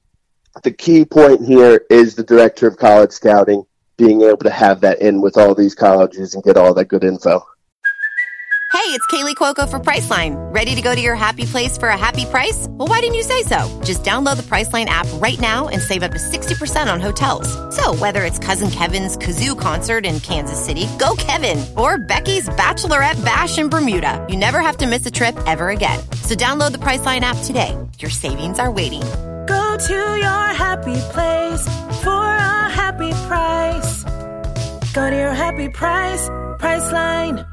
the 0.63 0.71
key 0.71 1.05
point 1.05 1.45
here 1.45 1.85
is 1.89 2.15
the 2.15 2.23
director 2.23 2.67
of 2.67 2.77
college 2.77 3.11
scouting 3.11 3.65
being 3.97 4.21
able 4.21 4.37
to 4.37 4.49
have 4.49 4.81
that 4.81 5.01
in 5.01 5.21
with 5.21 5.37
all 5.37 5.53
these 5.53 5.75
colleges 5.75 6.33
and 6.33 6.43
get 6.43 6.57
all 6.57 6.73
that 6.73 6.85
good 6.85 7.03
info. 7.03 7.45
Hey, 8.73 8.97
it's 8.97 9.05
Kaley 9.07 9.35
Cuoco 9.35 9.69
for 9.69 9.79
Priceline. 9.79 10.35
Ready 10.53 10.73
to 10.75 10.81
go 10.81 10.95
to 10.95 10.99
your 10.99 11.13
happy 11.13 11.45
place 11.45 11.77
for 11.77 11.89
a 11.89 11.97
happy 11.97 12.25
price? 12.25 12.67
Well, 12.69 12.87
why 12.87 13.01
didn't 13.01 13.15
you 13.15 13.23
say 13.23 13.43
so? 13.43 13.81
Just 13.83 14.03
download 14.03 14.37
the 14.37 14.43
Priceline 14.43 14.85
app 14.85 15.05
right 15.15 15.39
now 15.39 15.67
and 15.67 15.81
save 15.81 16.03
up 16.03 16.11
to 16.13 16.17
60% 16.17 16.91
on 16.91 16.99
hotels. 16.99 17.47
So, 17.75 17.93
whether 17.95 18.23
it's 18.23 18.39
Cousin 18.39 18.71
Kevin's 18.71 19.17
Kazoo 19.17 19.59
concert 19.59 20.05
in 20.05 20.19
Kansas 20.21 20.59
City, 20.63 20.87
go 20.97 21.15
Kevin, 21.17 21.63
or 21.77 21.97
Becky's 21.97 22.47
Bachelorette 22.49 23.23
Bash 23.23 23.57
in 23.57 23.69
Bermuda, 23.69 24.25
you 24.29 24.37
never 24.37 24.61
have 24.61 24.77
to 24.77 24.87
miss 24.87 25.05
a 25.05 25.11
trip 25.11 25.37
ever 25.45 25.69
again. 25.69 25.99
So, 26.23 26.33
download 26.33 26.71
the 26.71 26.79
Priceline 26.79 27.21
app 27.21 27.37
today. 27.43 27.77
Your 27.99 28.09
savings 28.09 28.57
are 28.57 28.71
waiting. 28.71 29.03
Go 29.47 29.77
to 29.77 29.93
your 29.93 30.47
happy 30.53 30.99
place 31.11 31.65
for 32.03 32.09
a 32.11 32.69
happy 32.69 33.11
price. 33.27 34.03
Go 34.93 35.09
to 35.09 35.15
your 35.15 35.33
happy 35.33 35.69
price, 35.69 36.29
Priceline. 36.59 37.47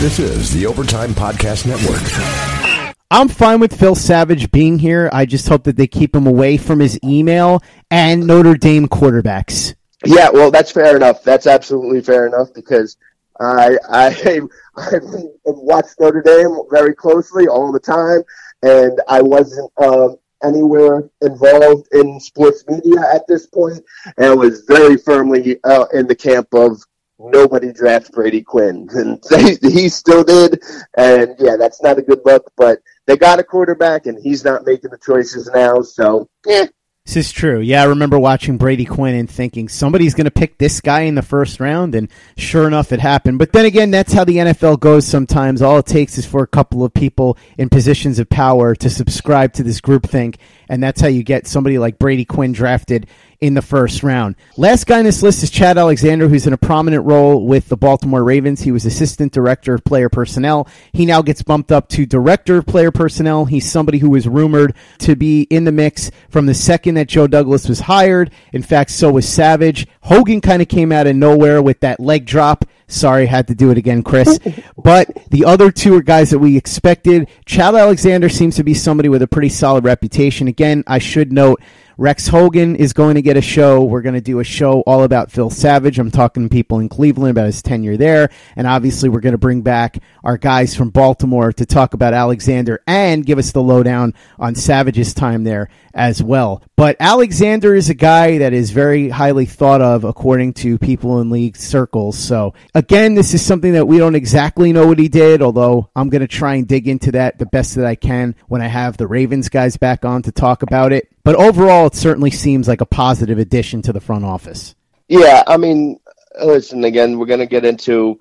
This 0.00 0.18
is 0.18 0.52
the 0.52 0.66
Overtime 0.66 1.10
Podcast 1.10 1.66
Network. 1.66 2.94
I'm 3.10 3.28
fine 3.28 3.60
with 3.60 3.78
Phil 3.78 3.94
Savage 3.94 4.50
being 4.50 4.78
here. 4.78 5.08
I 5.12 5.24
just 5.24 5.48
hope 5.48 5.64
that 5.64 5.76
they 5.76 5.86
keep 5.86 6.16
him 6.16 6.26
away 6.26 6.56
from 6.56 6.80
his 6.80 6.98
email 7.04 7.62
and 7.90 8.26
Notre 8.26 8.56
Dame 8.56 8.88
quarterbacks. 8.88 9.74
Yeah, 10.04 10.30
well, 10.30 10.50
that's 10.50 10.72
fair 10.72 10.96
enough. 10.96 11.22
That's 11.22 11.46
absolutely 11.46 12.00
fair 12.00 12.26
enough 12.26 12.52
because 12.52 12.96
I 13.40 13.78
I 13.88 14.40
I 14.76 15.00
watched 15.44 16.00
Notre 16.00 16.22
Dame 16.22 16.56
very 16.70 16.94
closely 16.94 17.46
all 17.46 17.72
the 17.72 17.80
time, 17.80 18.22
and 18.62 19.00
I 19.08 19.22
wasn't 19.22 19.70
um, 19.78 20.16
anywhere 20.44 21.08
involved 21.22 21.88
in 21.92 22.20
sports 22.20 22.64
media 22.68 23.00
at 23.12 23.26
this 23.26 23.46
point, 23.46 23.82
and 24.18 24.38
was 24.38 24.62
very 24.62 24.96
firmly 24.96 25.58
uh, 25.64 25.86
in 25.92 26.06
the 26.06 26.14
camp 26.14 26.48
of 26.52 26.82
nobody 27.18 27.72
drafts 27.72 28.10
Brady 28.10 28.42
Quinn, 28.42 28.88
and 28.94 29.22
he 29.62 29.88
still 29.88 30.24
did. 30.24 30.62
And 30.96 31.34
yeah, 31.38 31.56
that's 31.56 31.82
not 31.82 31.98
a 31.98 32.02
good 32.02 32.20
look. 32.24 32.50
But 32.56 32.80
they 33.06 33.16
got 33.16 33.38
a 33.38 33.44
quarterback, 33.44 34.06
and 34.06 34.18
he's 34.18 34.44
not 34.44 34.66
making 34.66 34.90
the 34.90 34.98
choices 34.98 35.50
now. 35.54 35.82
So 35.82 36.28
yeah. 36.46 36.66
This 37.06 37.16
is 37.16 37.32
true. 37.32 37.60
Yeah, 37.60 37.82
I 37.82 37.86
remember 37.86 38.18
watching 38.18 38.56
Brady 38.56 38.86
Quinn 38.86 39.14
and 39.14 39.28
thinking 39.28 39.68
somebody's 39.68 40.14
going 40.14 40.24
to 40.24 40.30
pick 40.30 40.56
this 40.56 40.80
guy 40.80 41.02
in 41.02 41.14
the 41.14 41.20
first 41.20 41.60
round, 41.60 41.94
and 41.94 42.08
sure 42.38 42.66
enough, 42.66 42.92
it 42.92 43.00
happened. 43.00 43.38
But 43.38 43.52
then 43.52 43.66
again, 43.66 43.90
that's 43.90 44.14
how 44.14 44.24
the 44.24 44.38
NFL 44.38 44.80
goes 44.80 45.06
sometimes. 45.06 45.60
All 45.60 45.76
it 45.76 45.84
takes 45.84 46.16
is 46.16 46.24
for 46.24 46.42
a 46.42 46.46
couple 46.46 46.82
of 46.82 46.94
people 46.94 47.36
in 47.58 47.68
positions 47.68 48.18
of 48.18 48.30
power 48.30 48.74
to 48.76 48.88
subscribe 48.88 49.52
to 49.52 49.62
this 49.62 49.82
groupthink, 49.82 50.36
and 50.70 50.82
that's 50.82 50.98
how 50.98 51.08
you 51.08 51.22
get 51.22 51.46
somebody 51.46 51.78
like 51.78 51.98
Brady 51.98 52.24
Quinn 52.24 52.52
drafted 52.52 53.06
in 53.44 53.52
the 53.52 53.60
first 53.60 54.02
round. 54.02 54.36
Last 54.56 54.86
guy 54.86 55.00
on 55.00 55.04
this 55.04 55.22
list 55.22 55.42
is 55.42 55.50
Chad 55.50 55.76
Alexander, 55.76 56.28
who's 56.28 56.46
in 56.46 56.54
a 56.54 56.56
prominent 56.56 57.04
role 57.04 57.46
with 57.46 57.68
the 57.68 57.76
Baltimore 57.76 58.24
Ravens. 58.24 58.62
He 58.62 58.72
was 58.72 58.86
assistant 58.86 59.34
director 59.34 59.74
of 59.74 59.84
player 59.84 60.08
personnel. 60.08 60.66
He 60.94 61.04
now 61.04 61.20
gets 61.20 61.42
bumped 61.42 61.70
up 61.70 61.90
to 61.90 62.06
director 62.06 62.56
of 62.56 62.66
player 62.66 62.90
personnel. 62.90 63.44
He's 63.44 63.70
somebody 63.70 63.98
who 63.98 64.08
was 64.08 64.26
rumored 64.26 64.74
to 65.00 65.14
be 65.14 65.42
in 65.42 65.64
the 65.64 65.72
mix 65.72 66.10
from 66.30 66.46
the 66.46 66.54
second 66.54 66.94
that 66.94 67.08
Joe 67.08 67.26
Douglas 67.26 67.68
was 67.68 67.80
hired. 67.80 68.30
In 68.54 68.62
fact, 68.62 68.90
so 68.90 69.12
was 69.12 69.28
Savage. 69.28 69.86
Hogan 70.00 70.40
kind 70.40 70.62
of 70.62 70.68
came 70.68 70.90
out 70.90 71.06
of 71.06 71.14
nowhere 71.14 71.60
with 71.60 71.80
that 71.80 72.00
leg 72.00 72.24
drop. 72.24 72.64
Sorry, 72.86 73.26
had 73.26 73.48
to 73.48 73.54
do 73.54 73.70
it 73.70 73.78
again, 73.78 74.02
Chris. 74.02 74.38
but 74.82 75.10
the 75.28 75.44
other 75.44 75.70
two 75.70 75.96
are 75.96 76.02
guys 76.02 76.30
that 76.30 76.38
we 76.38 76.56
expected. 76.56 77.28
Chad 77.44 77.74
Alexander 77.74 78.30
seems 78.30 78.56
to 78.56 78.64
be 78.64 78.72
somebody 78.72 79.10
with 79.10 79.20
a 79.20 79.26
pretty 79.26 79.50
solid 79.50 79.84
reputation. 79.84 80.48
Again, 80.48 80.82
I 80.86 80.98
should 80.98 81.30
note 81.30 81.60
Rex 81.96 82.26
Hogan 82.26 82.74
is 82.74 82.92
going 82.92 83.14
to 83.14 83.22
get 83.22 83.36
a 83.36 83.40
show. 83.40 83.84
We're 83.84 84.02
going 84.02 84.16
to 84.16 84.20
do 84.20 84.40
a 84.40 84.44
show 84.44 84.80
all 84.80 85.04
about 85.04 85.30
Phil 85.30 85.48
Savage. 85.48 85.98
I'm 85.98 86.10
talking 86.10 86.42
to 86.42 86.48
people 86.48 86.80
in 86.80 86.88
Cleveland 86.88 87.30
about 87.30 87.46
his 87.46 87.62
tenure 87.62 87.96
there. 87.96 88.30
And 88.56 88.66
obviously, 88.66 89.08
we're 89.08 89.20
going 89.20 89.32
to 89.32 89.38
bring 89.38 89.62
back 89.62 89.98
our 90.24 90.36
guys 90.36 90.74
from 90.74 90.90
Baltimore 90.90 91.52
to 91.52 91.64
talk 91.64 91.94
about 91.94 92.12
Alexander 92.12 92.82
and 92.86 93.24
give 93.24 93.38
us 93.38 93.52
the 93.52 93.62
lowdown 93.62 94.14
on 94.40 94.56
Savage's 94.56 95.14
time 95.14 95.44
there 95.44 95.68
as 95.94 96.20
well. 96.20 96.62
But 96.76 96.96
Alexander 96.98 97.76
is 97.76 97.88
a 97.90 97.94
guy 97.94 98.38
that 98.38 98.52
is 98.52 98.72
very 98.72 99.08
highly 99.08 99.46
thought 99.46 99.80
of 99.80 100.02
according 100.02 100.54
to 100.54 100.78
people 100.78 101.20
in 101.20 101.30
league 101.30 101.56
circles. 101.56 102.18
So, 102.18 102.54
again, 102.74 103.14
this 103.14 103.34
is 103.34 103.42
something 103.46 103.74
that 103.74 103.86
we 103.86 103.98
don't 103.98 104.16
exactly 104.16 104.72
know 104.72 104.88
what 104.88 104.98
he 104.98 105.08
did, 105.08 105.42
although 105.42 105.90
I'm 105.94 106.08
going 106.08 106.22
to 106.22 106.28
try 106.28 106.54
and 106.54 106.66
dig 106.66 106.88
into 106.88 107.12
that 107.12 107.38
the 107.38 107.46
best 107.46 107.76
that 107.76 107.86
I 107.86 107.94
can 107.94 108.34
when 108.48 108.62
I 108.62 108.66
have 108.66 108.96
the 108.96 109.06
Ravens 109.06 109.48
guys 109.48 109.76
back 109.76 110.04
on 110.04 110.22
to 110.22 110.32
talk 110.32 110.62
about 110.62 110.92
it. 110.92 111.13
But 111.24 111.36
overall, 111.36 111.86
it 111.86 111.94
certainly 111.94 112.30
seems 112.30 112.68
like 112.68 112.82
a 112.82 112.86
positive 112.86 113.38
addition 113.38 113.82
to 113.82 113.92
the 113.92 114.00
front 114.00 114.24
office. 114.24 114.74
Yeah, 115.08 115.42
I 115.46 115.56
mean, 115.56 115.98
listen, 116.42 116.84
again, 116.84 117.18
we're 117.18 117.26
going 117.26 117.40
to 117.40 117.46
get 117.46 117.64
into 117.64 118.18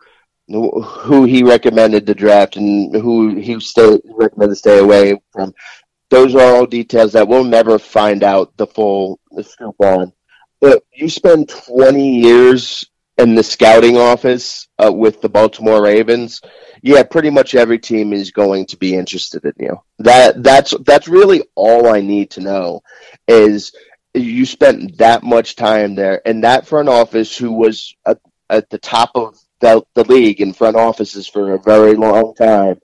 who 0.48 1.26
he 1.26 1.44
recommended 1.44 2.06
to 2.06 2.14
draft 2.14 2.56
and 2.56 2.94
who 2.96 3.36
he 3.36 3.60
stay, 3.60 4.00
recommended 4.06 4.54
to 4.54 4.60
stay 4.60 4.80
away 4.80 5.20
from. 5.32 5.54
Those 6.10 6.36
are 6.36 6.56
all 6.56 6.66
details 6.66 7.14
that 7.14 7.28
we'll 7.28 7.44
never 7.44 7.80
find 7.80 8.24
out 8.24 8.56
the 8.58 8.68
full 8.68 9.20
the 9.32 9.44
scoop 9.44 9.76
on. 9.80 10.14
But 10.60 10.84
you 10.94 11.10
spend 11.10 11.50
20 11.50 12.20
years 12.20 12.86
in 13.18 13.36
the 13.36 13.44
scouting 13.44 13.98
office 13.98 14.68
uh, 14.78 14.92
with 14.92 15.22
the 15.22 15.30
Baltimore 15.30 15.84
Ravens, 15.84 16.42
yeah, 16.84 17.02
pretty 17.04 17.30
much 17.30 17.56
every 17.56 17.80
team 17.80 18.12
is 18.12 18.32
going 18.32 18.66
to 18.66 18.78
be 18.78 18.94
interested 18.94 19.46
in 19.46 19.54
you. 19.58 19.82
That 20.00 20.44
that's 20.44 20.74
that's 20.86 21.08
really 21.08 21.42
all 21.56 21.88
I 21.88 22.02
need 22.02 22.32
to 22.32 22.42
know 22.42 22.84
is 23.26 23.74
you 24.14 24.46
spent 24.46 24.98
that 24.98 25.24
much 25.24 25.56
time 25.56 25.96
there 25.96 26.22
and 26.28 26.44
that 26.44 26.68
front 26.68 26.90
office 26.90 27.38
who 27.38 27.54
was 27.54 27.96
at, 28.06 28.20
at 28.50 28.70
the 28.70 28.78
top 28.78 29.12
of 29.16 29.40
the, 29.62 29.82
the 29.96 30.04
league 30.04 30.42
in 30.42 30.52
front 30.52 30.76
offices 30.76 31.26
for 31.26 31.54
a 31.54 31.60
very 31.60 31.96
long 31.96 32.36
time 32.36 32.80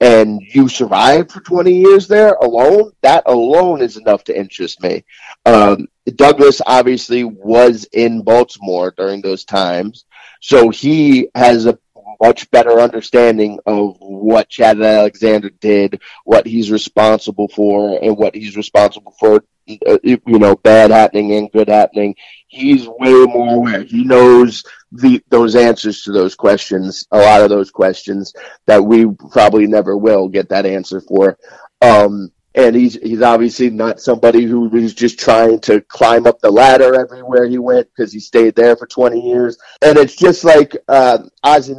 and 0.00 0.40
you 0.42 0.68
survived 0.68 1.32
for 1.32 1.40
20 1.40 1.72
years 1.72 2.06
there 2.06 2.34
alone, 2.34 2.92
that 3.02 3.24
alone 3.26 3.80
is 3.80 3.96
enough 3.96 4.22
to 4.24 4.38
interest 4.38 4.80
me. 4.82 5.04
Um, 5.44 5.88
Douglas 6.14 6.60
obviously 6.66 7.24
was 7.24 7.84
in 7.92 8.22
Baltimore 8.22 8.94
during 8.96 9.22
those 9.22 9.44
times, 9.44 10.04
so 10.40 10.70
he 10.70 11.28
has 11.34 11.66
a 11.66 11.78
much 12.20 12.50
better 12.50 12.80
understanding 12.80 13.58
of 13.66 13.96
what 14.00 14.48
Chad 14.48 14.80
Alexander 14.80 15.50
did, 15.50 16.00
what 16.24 16.46
he's 16.46 16.70
responsible 16.70 17.48
for, 17.48 17.98
and 18.02 18.16
what 18.16 18.34
he's 18.34 18.56
responsible 18.56 19.14
for, 19.18 19.44
uh, 19.86 19.98
you 20.02 20.20
know, 20.26 20.56
bad 20.56 20.90
happening 20.90 21.32
and 21.34 21.52
good 21.52 21.68
happening. 21.68 22.14
He's 22.48 22.86
way 22.86 23.12
more 23.12 23.56
aware. 23.56 23.84
He 23.84 24.04
knows 24.04 24.64
the 24.92 25.22
those 25.28 25.54
answers 25.54 26.02
to 26.02 26.12
those 26.12 26.34
questions, 26.34 27.06
a 27.10 27.18
lot 27.18 27.42
of 27.42 27.50
those 27.50 27.70
questions 27.70 28.32
that 28.66 28.82
we 28.82 29.06
probably 29.30 29.66
never 29.66 29.96
will 29.96 30.28
get 30.28 30.48
that 30.48 30.66
answer 30.66 31.00
for. 31.00 31.38
Um, 31.80 32.32
and 32.54 32.74
he's 32.74 32.94
he's 32.94 33.22
obviously 33.22 33.70
not 33.70 34.00
somebody 34.00 34.44
who 34.44 34.68
was 34.68 34.94
just 34.94 35.18
trying 35.18 35.60
to 35.60 35.80
climb 35.82 36.26
up 36.26 36.40
the 36.40 36.50
ladder 36.50 36.94
everywhere 36.94 37.46
he 37.46 37.58
went 37.58 37.88
because 37.94 38.12
he 38.12 38.20
stayed 38.20 38.54
there 38.54 38.76
for 38.76 38.86
20 38.86 39.20
years. 39.20 39.58
And 39.82 39.98
it's 39.98 40.16
just 40.16 40.44
like 40.44 40.76
uh, 40.88 41.18
Ozzie 41.44 41.74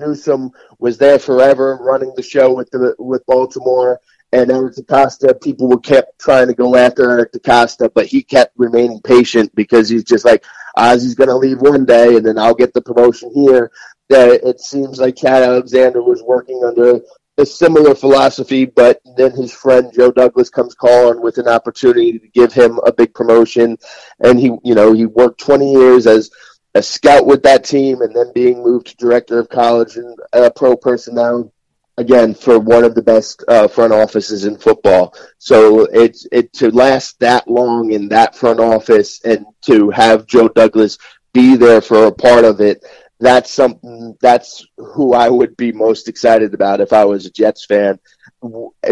was 0.77 0.97
there 0.97 1.19
forever, 1.19 1.77
running 1.81 2.13
the 2.15 2.23
show 2.23 2.53
with 2.53 2.69
the 2.71 2.95
with 2.99 3.25
Baltimore. 3.25 3.99
And 4.31 4.51
Eric 4.51 4.75
DeCosta, 4.75 5.41
people 5.41 5.67
were 5.67 5.79
kept 5.79 6.19
trying 6.19 6.47
to 6.47 6.53
go 6.53 6.75
after 6.75 7.09
Eric 7.09 7.33
DeCosta, 7.33 7.89
but 7.95 8.05
he 8.05 8.21
kept 8.21 8.53
remaining 8.57 9.01
patient 9.01 9.53
because 9.55 9.89
he's 9.89 10.03
just 10.03 10.23
like 10.23 10.45
Ozzie's 10.77 11.15
going 11.15 11.29
to 11.29 11.35
leave 11.35 11.61
one 11.61 11.83
day, 11.83 12.15
and 12.15 12.23
then 12.23 12.37
I'll 12.37 12.53
get 12.53 12.71
the 12.75 12.81
promotion 12.81 13.31
here. 13.33 13.71
That 14.09 14.47
it 14.47 14.59
seems 14.59 14.99
like 14.99 15.15
Chad 15.15 15.41
Alexander 15.41 16.03
was 16.03 16.21
working 16.21 16.63
under 16.63 17.01
a 17.39 17.45
similar 17.45 17.95
philosophy, 17.95 18.65
but 18.65 19.01
then 19.17 19.31
his 19.31 19.51
friend 19.51 19.91
Joe 19.93 20.11
Douglas 20.11 20.49
comes 20.49 20.75
calling 20.75 21.21
with 21.21 21.37
an 21.37 21.47
opportunity 21.47 22.19
to 22.19 22.27
give 22.29 22.53
him 22.53 22.79
a 22.85 22.91
big 22.91 23.13
promotion, 23.13 23.77
and 24.19 24.39
he, 24.39 24.51
you 24.63 24.75
know, 24.75 24.93
he 24.93 25.05
worked 25.05 25.39
20 25.39 25.71
years 25.71 26.05
as 26.05 26.29
a 26.75 26.81
scout 26.81 27.25
with 27.25 27.41
that 27.43 27.63
team, 27.63 28.01
and 28.01 28.15
then 28.15 28.31
being 28.33 28.61
moved 28.61 28.87
to 28.87 28.95
director 28.97 29.39
of 29.39 29.49
college 29.49 29.95
and 29.95 30.15
uh, 30.33 30.49
pro 30.55 30.75
personnel, 30.75 31.51
again 31.99 32.33
for 32.33 32.57
one 32.59 32.85
of 32.85 32.95
the 32.95 33.01
best 33.01 33.43
uh, 33.47 33.67
front 33.67 33.93
offices 33.93 34.45
in 34.45 34.57
football. 34.57 35.13
So 35.37 35.81
it's 35.91 36.25
it 36.31 36.51
to 36.53 36.71
last 36.71 37.19
that 37.19 37.47
long 37.47 37.91
in 37.91 38.07
that 38.09 38.35
front 38.35 38.59
office 38.59 39.21
and 39.25 39.45
to 39.63 39.89
have 39.91 40.25
Joe 40.25 40.47
Douglas 40.47 40.97
be 41.33 41.55
there 41.55 41.81
for 41.81 42.05
a 42.05 42.11
part 42.11 42.45
of 42.45 42.61
it. 42.61 42.83
That's 43.19 43.51
something. 43.51 44.15
That's 44.21 44.65
who 44.77 45.13
I 45.13 45.29
would 45.29 45.57
be 45.57 45.71
most 45.71 46.07
excited 46.07 46.53
about 46.53 46.79
if 46.79 46.93
I 46.93 47.03
was 47.03 47.25
a 47.25 47.31
Jets 47.31 47.65
fan, 47.65 47.99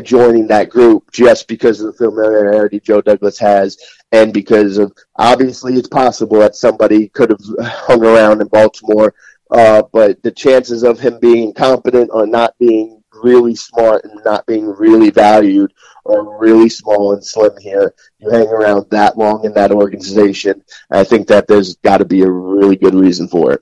joining 0.04 0.48
that 0.48 0.70
group 0.70 1.12
just 1.12 1.48
because 1.48 1.80
of 1.80 1.88
the 1.88 2.06
familiarity 2.06 2.80
Joe 2.80 3.02
Douglas 3.02 3.40
has, 3.40 3.78
and 4.12 4.34
because 4.34 4.78
of 4.78 4.92
obviously 5.16 5.76
it's 5.76 5.88
possible 5.88 6.40
that 6.40 6.56
somebody 6.56 7.08
could 7.08 7.30
have 7.30 7.40
hung 7.62 8.04
around 8.04 8.42
in 8.42 8.48
Baltimore 8.48 9.14
uh, 9.52 9.84
but 9.94 10.22
the 10.24 10.32
chances 10.32 10.84
of 10.84 11.00
him 11.00 11.20
being 11.20 11.54
competent 11.54 12.10
or 12.12 12.28
not 12.28 12.58
being 12.60 13.02
really 13.24 13.56
smart 13.56 14.04
and 14.04 14.22
not 14.24 14.46
being 14.46 14.68
really 14.68 15.10
valued 15.10 15.74
or 16.04 16.38
really 16.40 16.70
small 16.70 17.14
and 17.14 17.26
slim 17.26 17.54
here. 17.60 17.94
You 18.20 18.30
hang 18.30 18.48
around 18.48 18.90
that 18.92 19.18
long 19.18 19.46
in 19.46 19.54
that 19.54 19.72
organization. 19.72 20.64
I 20.92 21.04
think 21.04 21.28
that 21.28 21.48
there's 21.48 21.76
got 21.78 21.98
to 21.98 22.06
be 22.06 22.22
a 22.22 22.30
really 22.30 22.76
good 22.76 22.94
reason 22.94 23.28
for 23.28 23.54
it. 23.54 23.62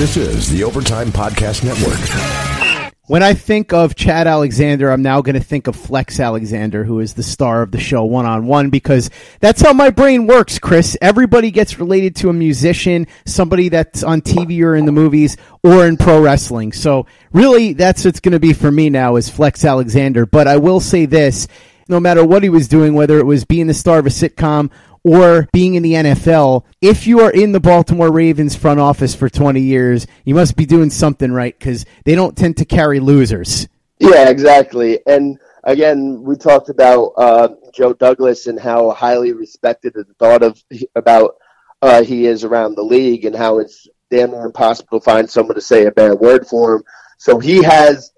This 0.00 0.16
is 0.16 0.48
the 0.48 0.64
Overtime 0.64 1.08
Podcast 1.08 1.62
Network. 1.62 2.94
When 3.08 3.22
I 3.22 3.34
think 3.34 3.74
of 3.74 3.94
Chad 3.94 4.26
Alexander, 4.26 4.90
I'm 4.90 5.02
now 5.02 5.20
going 5.20 5.34
to 5.34 5.44
think 5.44 5.66
of 5.66 5.76
Flex 5.76 6.18
Alexander, 6.18 6.84
who 6.84 7.00
is 7.00 7.12
the 7.12 7.22
star 7.22 7.60
of 7.60 7.70
the 7.70 7.78
show 7.78 8.04
One 8.04 8.24
on 8.24 8.46
One, 8.46 8.70
because 8.70 9.10
that's 9.40 9.60
how 9.60 9.74
my 9.74 9.90
brain 9.90 10.26
works, 10.26 10.58
Chris. 10.58 10.96
Everybody 11.02 11.50
gets 11.50 11.78
related 11.78 12.16
to 12.16 12.30
a 12.30 12.32
musician, 12.32 13.08
somebody 13.26 13.68
that's 13.68 14.02
on 14.02 14.22
TV 14.22 14.64
or 14.64 14.74
in 14.74 14.86
the 14.86 14.90
movies 14.90 15.36
or 15.62 15.86
in 15.86 15.98
pro 15.98 16.18
wrestling. 16.18 16.72
So 16.72 17.04
really, 17.34 17.74
that's 17.74 18.02
what's 18.06 18.20
going 18.20 18.32
to 18.32 18.40
be 18.40 18.54
for 18.54 18.72
me 18.72 18.88
now 18.88 19.16
is 19.16 19.28
Flex 19.28 19.66
Alexander. 19.66 20.24
But 20.24 20.48
I 20.48 20.56
will 20.56 20.80
say 20.80 21.04
this, 21.04 21.46
no 21.88 22.00
matter 22.00 22.24
what 22.24 22.42
he 22.42 22.48
was 22.48 22.68
doing, 22.68 22.94
whether 22.94 23.18
it 23.18 23.26
was 23.26 23.44
being 23.44 23.66
the 23.66 23.74
star 23.74 23.98
of 23.98 24.06
a 24.06 24.08
sitcom 24.08 24.70
or 25.04 25.48
being 25.52 25.74
in 25.74 25.82
the 25.82 25.94
NFL, 25.94 26.64
if 26.80 27.06
you 27.06 27.20
are 27.20 27.30
in 27.30 27.52
the 27.52 27.60
Baltimore 27.60 28.12
Ravens 28.12 28.54
front 28.56 28.80
office 28.80 29.14
for 29.14 29.28
20 29.28 29.60
years, 29.60 30.06
you 30.24 30.34
must 30.34 30.56
be 30.56 30.66
doing 30.66 30.90
something 30.90 31.32
right 31.32 31.58
because 31.58 31.86
they 32.04 32.14
don't 32.14 32.36
tend 32.36 32.56
to 32.58 32.64
carry 32.64 33.00
losers. 33.00 33.68
Yeah, 33.98 34.28
exactly. 34.28 35.00
And 35.06 35.38
again, 35.64 36.22
we 36.22 36.36
talked 36.36 36.68
about 36.68 37.12
uh, 37.16 37.48
Joe 37.72 37.92
Douglas 37.92 38.46
and 38.46 38.58
how 38.58 38.90
highly 38.90 39.32
respected 39.32 39.94
and 39.96 40.06
thought 40.18 40.42
of 40.42 40.62
about 40.94 41.36
uh, 41.82 42.02
he 42.02 42.26
is 42.26 42.44
around 42.44 42.74
the 42.74 42.82
league 42.82 43.24
and 43.24 43.34
how 43.34 43.58
it's 43.58 43.88
damn 44.10 44.30
near 44.30 44.44
impossible 44.44 45.00
to 45.00 45.04
find 45.04 45.30
someone 45.30 45.54
to 45.54 45.60
say 45.60 45.86
a 45.86 45.92
bad 45.92 46.18
word 46.18 46.46
for 46.46 46.76
him. 46.76 46.82
So 47.18 47.38
he 47.38 47.62
has 47.62 48.12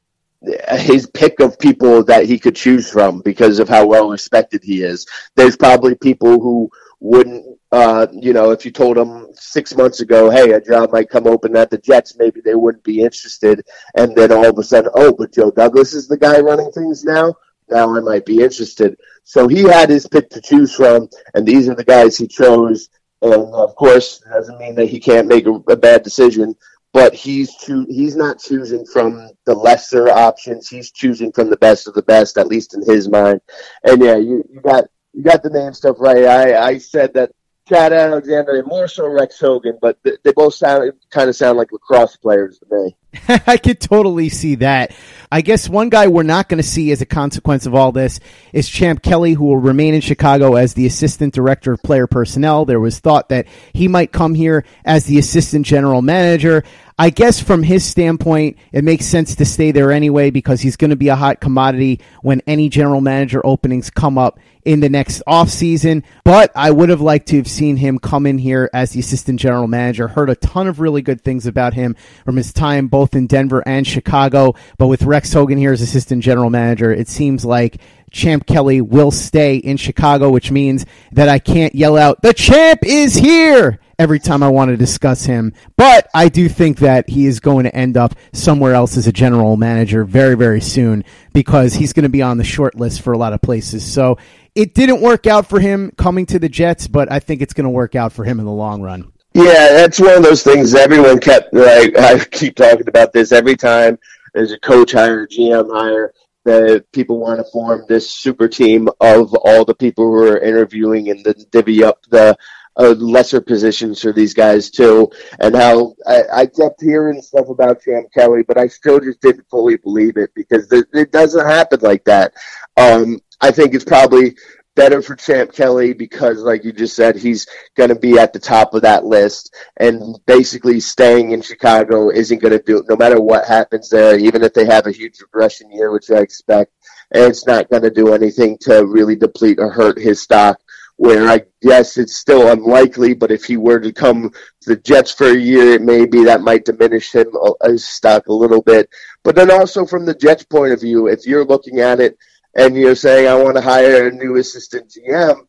his 0.72 1.07
pick 1.07 1.40
of 1.40 1.59
people 1.59 2.02
that 2.05 2.26
he 2.26 2.38
could 2.38 2.57
choose 2.57 2.90
from 2.90 3.20
because 3.20 3.59
of 3.59 3.68
how 3.68 3.87
well 3.87 4.09
respected 4.09 4.62
he 4.62 4.83
is. 4.83 5.07
There's 5.37 5.57
probably 5.57 5.94
people 5.94 6.40
who 6.40 6.70
wouldn't, 7.00 7.59
uh, 7.70 8.07
you 8.12 8.33
know, 8.33 8.50
if 8.50 8.64
you 8.64 8.70
told 8.70 8.96
them 8.96 9.28
six 9.35 9.74
months 9.74 10.00
ago, 10.00 10.31
hey, 10.31 10.52
a 10.52 10.61
job 10.61 10.92
might 10.92 11.11
come 11.11 11.26
open 11.26 11.57
at 11.57 11.70
the 11.70 11.78
Jets, 11.78 12.16
maybe 12.16 12.40
they 12.40 12.55
wouldn't 12.55 12.85
be 12.85 13.00
interested. 13.00 13.64
And 13.96 14.14
then 14.14 14.33
all 14.33 14.46
of 14.46 14.59
a 14.59 14.62
sudden, 14.62 14.90
oh, 14.94 15.12
but 15.12 15.33
Joe 15.33 15.50
Douglas 15.50 15.94
is 15.94 16.09
the 16.09 16.16
guy 16.16 16.40
running 16.40 16.70
things 16.72 17.05
now. 17.05 17.35
Now 17.70 17.96
I 17.96 18.00
might 18.00 18.26
be 18.26 18.42
interested. 18.42 18.96
So 19.24 19.48
he 19.48 19.62
had 19.62 19.90
his 19.90 20.07
pick 20.07 20.31
to 20.31 20.40
choose 20.40 20.74
from, 20.74 21.09
and 21.35 21.46
these 21.46 21.68
are 21.68 21.74
the 21.74 21.85
guys 21.85 22.16
he 22.16 22.26
chose. 22.26 22.88
And 23.22 23.33
of 23.55 23.74
course, 23.76 24.20
it 24.26 24.31
doesn't 24.31 24.59
mean 24.59 24.74
that 24.74 24.88
he 24.88 24.98
can't 25.00 25.28
make 25.28 25.46
a, 25.46 25.52
a 25.68 25.76
bad 25.76 26.02
decision 26.02 26.57
but 26.92 27.14
he's 27.14 27.55
he's 27.88 28.16
not 28.16 28.38
choosing 28.38 28.85
from 28.85 29.31
the 29.46 29.55
lesser 29.55 30.11
options. 30.11 30.68
He's 30.68 30.90
choosing 30.90 31.33
from 31.33 31.50
the 31.50 31.57
best 31.57 31.88
of 31.88 31.94
the 31.94 32.02
best, 32.02 32.37
at 32.37 32.48
least 32.48 32.74
in 32.74 32.83
his 32.83 33.09
mind. 33.09 33.40
And 33.85 34.02
yeah, 34.02 34.16
you, 34.16 34.44
you 34.50 34.61
got 34.61 34.85
you 35.12 35.22
got 35.22 35.42
the 35.42 35.50
name 35.50 35.72
stuff 35.72 35.96
right. 35.98 36.24
I, 36.24 36.68
I 36.68 36.78
said 36.78 37.14
that 37.14 37.33
Chad 37.73 37.95
Alexander 37.95 38.57
and 38.57 38.67
more 38.67 38.87
so 38.87 39.09
Rex 39.09 39.41
Hogan, 39.41 39.79
but 39.81 39.99
they 40.03 40.33
both 40.33 40.53
sound 40.53 40.93
kind 41.09 41.31
of 41.31 41.37
sound 41.37 41.57
like 41.57 41.73
lacrosse 41.73 42.17
players 42.17 42.59
to 42.59 42.67
me. 42.71 42.97
I 43.47 43.57
could 43.57 43.81
totally 43.81 44.29
see 44.29 44.57
that. 44.57 44.95
I 45.31 45.41
guess 45.41 45.71
one 45.71 45.89
guy 45.89 46.09
we're 46.09 46.23
not 46.23 46.51
going 46.51 46.63
to 46.63 46.69
see 46.69 46.93
as 46.93 47.01
a 47.01 47.07
consequence 47.07 47.65
of 47.65 47.75
all 47.75 47.91
this 47.91 48.21
is 48.53 48.69
Champ 48.69 49.03
Kelly, 49.03 49.33
who 49.33 49.47
will 49.47 49.57
remain 49.57 49.95
in 49.95 50.03
Chicago 50.03 50.57
as 50.57 50.75
the 50.75 50.85
assistant 50.85 51.33
director 51.33 51.73
of 51.73 51.83
player 51.83 52.07
personnel. 52.07 52.67
There 52.67 52.81
was 52.81 53.01
thought 53.01 53.31
that 53.31 53.47
he 53.73 53.89
might 53.89 54.13
come 54.13 54.35
here 54.35 54.67
as 54.85 55.07
the 55.07 55.19
assistant 55.19 55.65
general 55.65 56.03
manager. 56.03 56.65
I 57.03 57.11
guess 57.11 57.43
from 57.43 57.65
his 57.65 57.85
standpoint, 57.85 58.59
it 58.71 58.85
makes 58.85 59.07
sense 59.07 59.35
to 59.35 59.45
stay 59.45 59.73
there 59.73 59.91
anyway 59.91 60.31
because 60.31 60.61
he's 60.61 60.77
going 60.77 60.91
to 60.91 60.97
be 60.97 61.09
a 61.09 61.17
hot 61.17 61.41
commodity 61.41 62.01
when 62.21 62.43
any 62.47 62.69
general 62.69 63.01
manager 63.01 63.45
openings 63.45 63.91
come 63.91 64.19
up 64.19 64.38
in 64.65 64.79
the 64.79 64.88
next 64.88 65.21
offseason. 65.27 66.05
But 66.23 66.53
I 66.55 66.71
would 66.71 66.91
have 66.91 67.01
liked 67.01 67.27
to 67.31 67.38
have 67.38 67.49
seen 67.49 67.77
him 67.77 67.99
come 67.99 68.25
in 68.25 68.38
here 68.38 68.71
as 68.73 68.93
the 68.93 69.01
assistant 69.01 69.41
general 69.41 69.67
manager. 69.67 70.07
Heard 70.07 70.31
a 70.31 70.37
ton 70.37 70.69
of 70.69 70.79
really 70.79 71.03
good 71.03 71.23
things 71.23 71.45
about 71.45 71.75
him 71.75 71.97
from 72.25 72.37
his 72.37 72.53
time 72.53 72.87
both 72.87 73.17
in 73.17 73.27
Denver 73.27 73.65
and 73.67 73.85
Chicago. 73.85 74.55
But 74.79 74.87
with 74.87 75.03
Rex 75.03 75.33
Hogan 75.33 75.59
here 75.59 75.73
as 75.73 75.83
assistant 75.83 76.23
general 76.23 76.51
manager, 76.51 76.93
it 76.93 77.09
seems 77.09 77.45
like 77.45 77.81
Champ 78.12 78.47
Kelly 78.47 78.81
will 78.81 79.11
stay 79.11 79.57
in 79.57 79.77
Chicago, 79.77 80.31
which 80.31 80.53
means 80.53 80.87
that 81.11 81.29
I 81.29 81.41
can't 81.41 81.75
yell 81.75 81.97
out, 81.97 82.23
the 82.23 82.33
champ 82.33 82.85
is 82.85 83.17
here 83.17 83.81
every 84.03 84.19
time 84.19 84.43
I 84.43 84.49
want 84.49 84.71
to 84.71 84.77
discuss 84.77 85.25
him. 85.25 85.53
But 85.77 86.09
I 86.12 86.29
do 86.29 86.49
think 86.49 86.79
that 86.79 87.09
he 87.09 87.27
is 87.27 87.38
going 87.38 87.65
to 87.65 87.75
end 87.75 87.97
up 87.97 88.17
somewhere 88.33 88.75
else 88.75 88.97
as 88.97 89.07
a 89.07 89.12
general 89.12 89.57
manager 89.57 90.05
very, 90.05 90.35
very 90.35 90.61
soon 90.61 91.05
because 91.33 91.73
he's 91.73 91.93
going 91.93 92.03
to 92.03 92.09
be 92.09 92.21
on 92.21 92.37
the 92.37 92.45
short 92.45 92.75
list 92.75 93.03
for 93.03 93.12
a 93.12 93.19
lot 93.19 93.33
of 93.33 93.41
places. 93.41 93.85
So 93.91 94.19
it 94.57 94.75
didn't 94.75 95.01
work 95.01 95.29
out 95.29 95.49
for 95.49 95.61
him 95.61 95.93
coming 95.97 96.27
to 96.27 96.41
the 96.41 96.49
Jets, 96.49 96.88
but 96.88 97.12
I 97.12 97.21
think 97.21 97.43
it's 97.43 97.55
going 97.55 97.65
to 97.65 97.71
work 97.71 97.95
out 97.95 98.12
for 98.12 98.25
him 98.25 98.41
in 98.41 98.45
the 98.45 98.51
long 98.51 98.83
run. 98.83 99.12
Yeah, 99.35 99.69
that's 99.73 100.01
one 100.01 100.17
of 100.17 100.23
those 100.25 100.43
things 100.43 100.75
everyone 100.75 101.21
kept, 101.21 101.55
like, 101.55 101.97
I 101.99 102.19
keep 102.19 102.57
talking 102.57 102.88
about 102.88 103.12
this 103.12 103.31
every 103.31 103.57
time 103.57 104.01
there's 104.35 104.51
a 104.51 104.59
coach 104.59 104.93
hire, 104.93 105.29
GM 105.29 105.73
hire 105.73 106.12
that 106.45 106.91
people 106.93 107.21
want 107.21 107.38
to 107.38 107.51
form 107.53 107.85
this 107.88 108.11
super 108.11 108.49
team 108.49 108.88
of 109.01 109.33
all 109.35 109.65
the 109.65 109.75
people 109.75 110.05
who 110.05 110.25
are 110.25 110.38
interviewing 110.38 111.09
and 111.09 111.25
then 111.25 111.35
divvy 111.51 111.85
up 111.85 112.01
the 112.11 112.37
uh, 112.77 112.91
lesser 112.99 113.41
positions 113.41 114.01
for 114.01 114.13
these 114.13 114.35
guys 114.35 114.71
too, 114.71 115.11
and 115.41 115.55
how 115.55 115.95
I, 116.07 116.23
I 116.33 116.47
kept 116.47 116.81
hearing 116.81 117.21
stuff 117.23 117.49
about 117.49 117.83
Champ 117.83 118.09
Kelly, 118.13 118.43
but 118.43 118.59
I 118.59 118.69
still 118.69 119.01
just 119.01 119.21
didn't 119.21 119.49
fully 119.51 119.77
believe 119.77 120.17
it 120.17 120.31
because 120.35 120.71
it, 120.73 120.87
it 120.93 121.13
doesn't 121.13 121.47
happen 121.47 121.81
like 121.81 122.05
that. 122.05 122.33
Um, 122.77 123.21
I 123.41 123.51
think 123.51 123.75
it's 123.75 123.85
probably 123.85 124.37
better 124.75 125.03
for 125.03 125.17
Champ 125.17 125.53
Kelly 125.53 125.93
because, 125.93 126.39
like 126.39 126.65
you 126.65 126.73
just 126.73 126.97
said, 126.97 127.17
he's 127.17 127.47
going 127.77 127.91
to 127.91 127.95
be 127.95 128.19
at 128.19 128.33
the 128.33 128.39
top 128.39 128.75
of 128.75 128.83
that 128.83 129.05
list, 129.05 129.55
and 129.77 130.19
basically 130.27 130.81
staying 130.81 131.33
in 131.33 131.43
Chicago 131.43 132.11
isn't 132.11 132.41
going 132.41 132.53
to 132.57 132.63
do 132.65 132.79
it. 132.79 132.87
No 132.89 132.97
matter 132.97 133.21
what 133.21 133.47
happens 133.47 133.91
there, 133.91 134.19
even 134.19 134.43
if 134.43 134.55
they 134.55 134.65
have 134.65 134.87
a 134.87 134.93
huge 134.93 135.21
regression 135.21 135.71
year, 135.71 135.93
which 135.93 136.11
I 136.11 136.19
expect, 136.19 136.73
it's 137.11 137.47
not 137.47 137.69
going 137.69 137.83
to 137.83 137.91
do 137.91 138.15
anything 138.15 138.57
to 138.63 138.87
really 138.87 139.17
deplete 139.17 139.59
or 139.59 139.71
hurt 139.71 139.99
his 139.99 140.23
stock 140.23 140.59
where 141.03 141.29
I 141.29 141.43
guess 141.62 141.99
it's 141.99 142.15
still 142.15 142.53
unlikely, 142.53 143.12
but 143.12 143.33
if 143.33 143.45
he 143.45 143.57
were 143.57 143.81
to 143.81 143.93
come 143.93 144.31
to 144.61 144.69
the 144.69 144.77
Jets 144.77 145.11
for 145.11 145.33
a 145.33 145.37
year, 145.37 145.73
it 145.73 145.83
may 145.83 146.07
be 146.07 146.23
that 146.23 146.43
might 146.43 146.65
diminish 146.65 147.12
him 147.12 147.27
uh, 147.43 147.55
his 147.65 147.85
stock 147.85 148.29
a 148.29 148.33
little 148.33 148.62
bit. 148.62 148.88
But 149.25 149.35
then 149.35 149.51
also 149.51 149.85
from 149.85 150.07
the 150.07 150.15
Jets' 150.15 150.45
point 150.45 150.73
of 150.73 150.81
view, 150.81 151.09
if 151.09 151.27
you're 151.27 151.45
looking 151.45 151.81
at 151.81 151.99
it 151.99 152.17
and 152.55 152.77
you're 152.77 152.95
saying 152.95 153.27
I 153.27 153.35
want 153.35 153.57
to 153.57 153.61
hire 153.61 154.07
a 154.07 154.12
new 154.12 154.37
assistant 154.37 154.95
GM, 154.97 155.41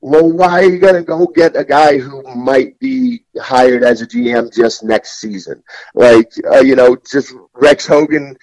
well, 0.00 0.28
why 0.28 0.62
are 0.62 0.64
you 0.64 0.80
going 0.80 0.96
to 0.96 1.04
go 1.04 1.24
get 1.28 1.56
a 1.56 1.64
guy 1.64 1.98
who 1.98 2.22
might 2.34 2.76
be 2.80 3.24
hired 3.40 3.84
as 3.84 4.02
a 4.02 4.08
GM 4.08 4.52
just 4.52 4.82
next 4.82 5.20
season? 5.20 5.62
Like, 5.94 6.32
uh, 6.50 6.62
you 6.62 6.74
know, 6.74 6.96
just 7.08 7.32
Rex 7.54 7.86
Hogan 7.86 8.36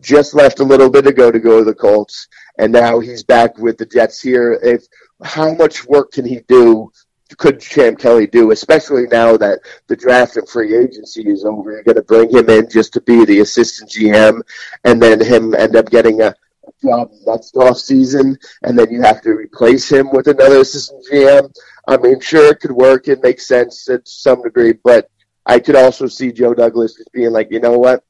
just 0.00 0.34
left 0.34 0.60
a 0.60 0.64
little 0.64 0.90
bit 0.90 1.06
ago 1.06 1.30
to 1.30 1.38
go 1.38 1.60
to 1.60 1.64
the 1.64 1.74
Colts, 1.74 2.28
and 2.58 2.70
now 2.70 3.00
he's 3.00 3.24
back 3.24 3.56
with 3.56 3.78
the 3.78 3.86
Jets 3.86 4.20
here. 4.20 4.58
If 4.62 4.86
how 5.24 5.54
much 5.54 5.86
work 5.86 6.12
can 6.12 6.24
he 6.24 6.40
do 6.48 6.90
could 7.38 7.60
Champ 7.60 7.98
Kelly 7.98 8.26
do, 8.26 8.50
especially 8.50 9.06
now 9.06 9.36
that 9.36 9.60
the 9.86 9.96
draft 9.96 10.36
and 10.36 10.48
free 10.48 10.76
agency 10.76 11.28
is 11.28 11.44
over? 11.44 11.72
You're 11.72 11.82
going 11.82 11.96
to 11.96 12.02
bring 12.02 12.30
him 12.30 12.48
in 12.50 12.68
just 12.68 12.92
to 12.94 13.00
be 13.00 13.24
the 13.24 13.40
assistant 13.40 13.90
GM, 13.90 14.42
and 14.84 15.02
then 15.02 15.20
him 15.20 15.54
end 15.54 15.76
up 15.76 15.90
getting 15.90 16.20
a 16.20 16.34
job 16.82 17.10
next 17.26 17.56
off 17.56 17.78
season, 17.78 18.38
and 18.62 18.78
then 18.78 18.90
you 18.90 19.02
have 19.02 19.22
to 19.22 19.30
replace 19.30 19.90
him 19.90 20.10
with 20.12 20.26
another 20.26 20.60
assistant 20.60 21.04
GM. 21.10 21.52
I 21.88 21.96
mean, 21.96 22.20
sure, 22.20 22.52
it 22.52 22.60
could 22.60 22.72
work. 22.72 23.08
It 23.08 23.22
makes 23.22 23.46
sense 23.46 23.84
to 23.86 24.00
some 24.04 24.42
degree, 24.42 24.74
but 24.84 25.08
I 25.46 25.58
could 25.58 25.76
also 25.76 26.06
see 26.06 26.32
Joe 26.32 26.54
Douglas 26.54 26.94
just 26.94 27.12
being 27.12 27.32
like, 27.32 27.48
you 27.50 27.60
know 27.60 27.78
what? 27.78 28.04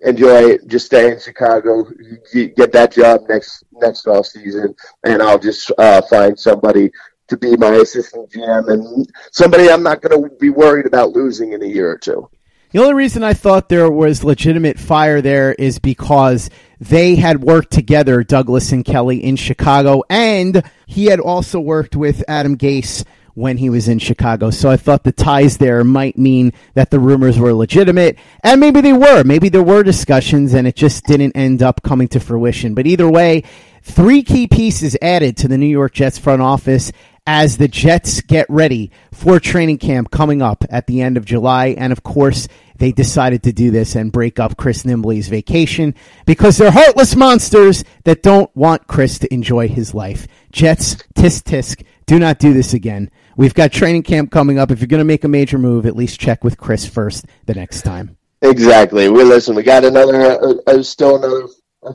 Enjoy 0.00 0.50
it. 0.50 0.66
Just 0.66 0.86
stay 0.86 1.12
in 1.12 1.18
Chicago. 1.18 1.84
Get 2.32 2.72
that 2.72 2.92
job 2.92 3.22
next 3.28 3.64
next 3.72 4.06
off 4.06 4.26
season, 4.26 4.74
and 5.04 5.22
I'll 5.22 5.38
just 5.38 5.70
uh, 5.78 6.02
find 6.02 6.38
somebody 6.38 6.90
to 7.28 7.36
be 7.36 7.56
my 7.56 7.74
assistant 7.76 8.30
GM 8.30 8.70
and 8.70 9.10
somebody 9.30 9.70
I'm 9.70 9.82
not 9.82 10.02
going 10.02 10.22
to 10.22 10.36
be 10.36 10.50
worried 10.50 10.86
about 10.86 11.12
losing 11.12 11.52
in 11.52 11.62
a 11.62 11.66
year 11.66 11.90
or 11.90 11.98
two. 11.98 12.28
The 12.70 12.80
only 12.80 12.94
reason 12.94 13.22
I 13.22 13.34
thought 13.34 13.68
there 13.68 13.90
was 13.90 14.24
legitimate 14.24 14.80
fire 14.80 15.20
there 15.20 15.52
is 15.52 15.78
because 15.78 16.50
they 16.80 17.14
had 17.14 17.40
worked 17.40 17.70
together, 17.70 18.24
Douglas 18.24 18.72
and 18.72 18.84
Kelly, 18.84 19.22
in 19.22 19.36
Chicago, 19.36 20.02
and 20.10 20.62
he 20.86 21.06
had 21.06 21.20
also 21.20 21.60
worked 21.60 21.94
with 21.94 22.24
Adam 22.26 22.58
Gase 22.58 23.04
when 23.34 23.56
he 23.58 23.70
was 23.70 23.88
in 23.88 23.98
Chicago. 23.98 24.50
So 24.50 24.70
I 24.70 24.76
thought 24.76 25.04
the 25.04 25.12
ties 25.12 25.58
there 25.58 25.84
might 25.84 26.16
mean 26.16 26.52
that 26.74 26.90
the 26.90 27.00
rumors 27.00 27.38
were 27.38 27.52
legitimate, 27.52 28.18
and 28.42 28.60
maybe 28.60 28.80
they 28.80 28.92
were. 28.92 29.24
Maybe 29.24 29.48
there 29.48 29.62
were 29.62 29.82
discussions, 29.82 30.54
and 30.54 30.66
it 30.66 30.76
just 30.76 31.04
didn't 31.04 31.36
end 31.36 31.62
up 31.62 31.82
coming 31.82 32.08
to 32.08 32.20
fruition. 32.20 32.74
But 32.74 32.86
either 32.86 33.10
way, 33.10 33.42
three 33.82 34.22
key 34.22 34.46
pieces 34.46 34.96
added 35.02 35.36
to 35.38 35.48
the 35.48 35.58
New 35.58 35.66
York 35.66 35.92
Jets 35.92 36.18
front 36.18 36.42
office 36.42 36.92
as 37.26 37.56
the 37.56 37.68
Jets 37.68 38.20
get 38.20 38.46
ready 38.50 38.90
for 39.12 39.40
training 39.40 39.78
camp 39.78 40.10
coming 40.10 40.42
up 40.42 40.64
at 40.68 40.86
the 40.86 41.00
end 41.00 41.16
of 41.16 41.24
July. 41.24 41.68
And 41.68 41.92
of 41.92 42.02
course, 42.02 42.48
they 42.76 42.92
decided 42.92 43.42
to 43.44 43.52
do 43.52 43.70
this 43.70 43.94
and 43.94 44.12
break 44.12 44.38
up 44.38 44.56
Chris 44.56 44.82
Nimbley's 44.82 45.28
vacation 45.28 45.94
because 46.26 46.58
they're 46.58 46.70
heartless 46.70 47.16
monsters 47.16 47.84
that 48.04 48.22
don't 48.22 48.54
want 48.54 48.86
Chris 48.86 49.18
to 49.20 49.32
enjoy 49.32 49.68
his 49.68 49.94
life. 49.94 50.26
Jets, 50.52 50.96
tisk 51.14 51.44
tisk, 51.44 51.84
do 52.06 52.18
not 52.18 52.38
do 52.38 52.52
this 52.52 52.74
again. 52.74 53.10
We've 53.36 53.54
got 53.54 53.72
training 53.72 54.04
camp 54.04 54.30
coming 54.30 54.58
up. 54.58 54.70
If 54.70 54.80
you're 54.80 54.86
going 54.86 55.00
to 55.00 55.04
make 55.04 55.24
a 55.24 55.28
major 55.28 55.58
move, 55.58 55.86
at 55.86 55.96
least 55.96 56.20
check 56.20 56.44
with 56.44 56.56
Chris 56.56 56.86
first 56.86 57.26
the 57.46 57.54
next 57.54 57.82
time. 57.82 58.16
Exactly. 58.42 59.08
We 59.08 59.24
listen. 59.24 59.56
We 59.56 59.62
got 59.62 59.84
another, 59.84 60.14
uh, 60.14 60.54
uh, 60.66 60.82
still 60.82 61.16
another 61.16 61.48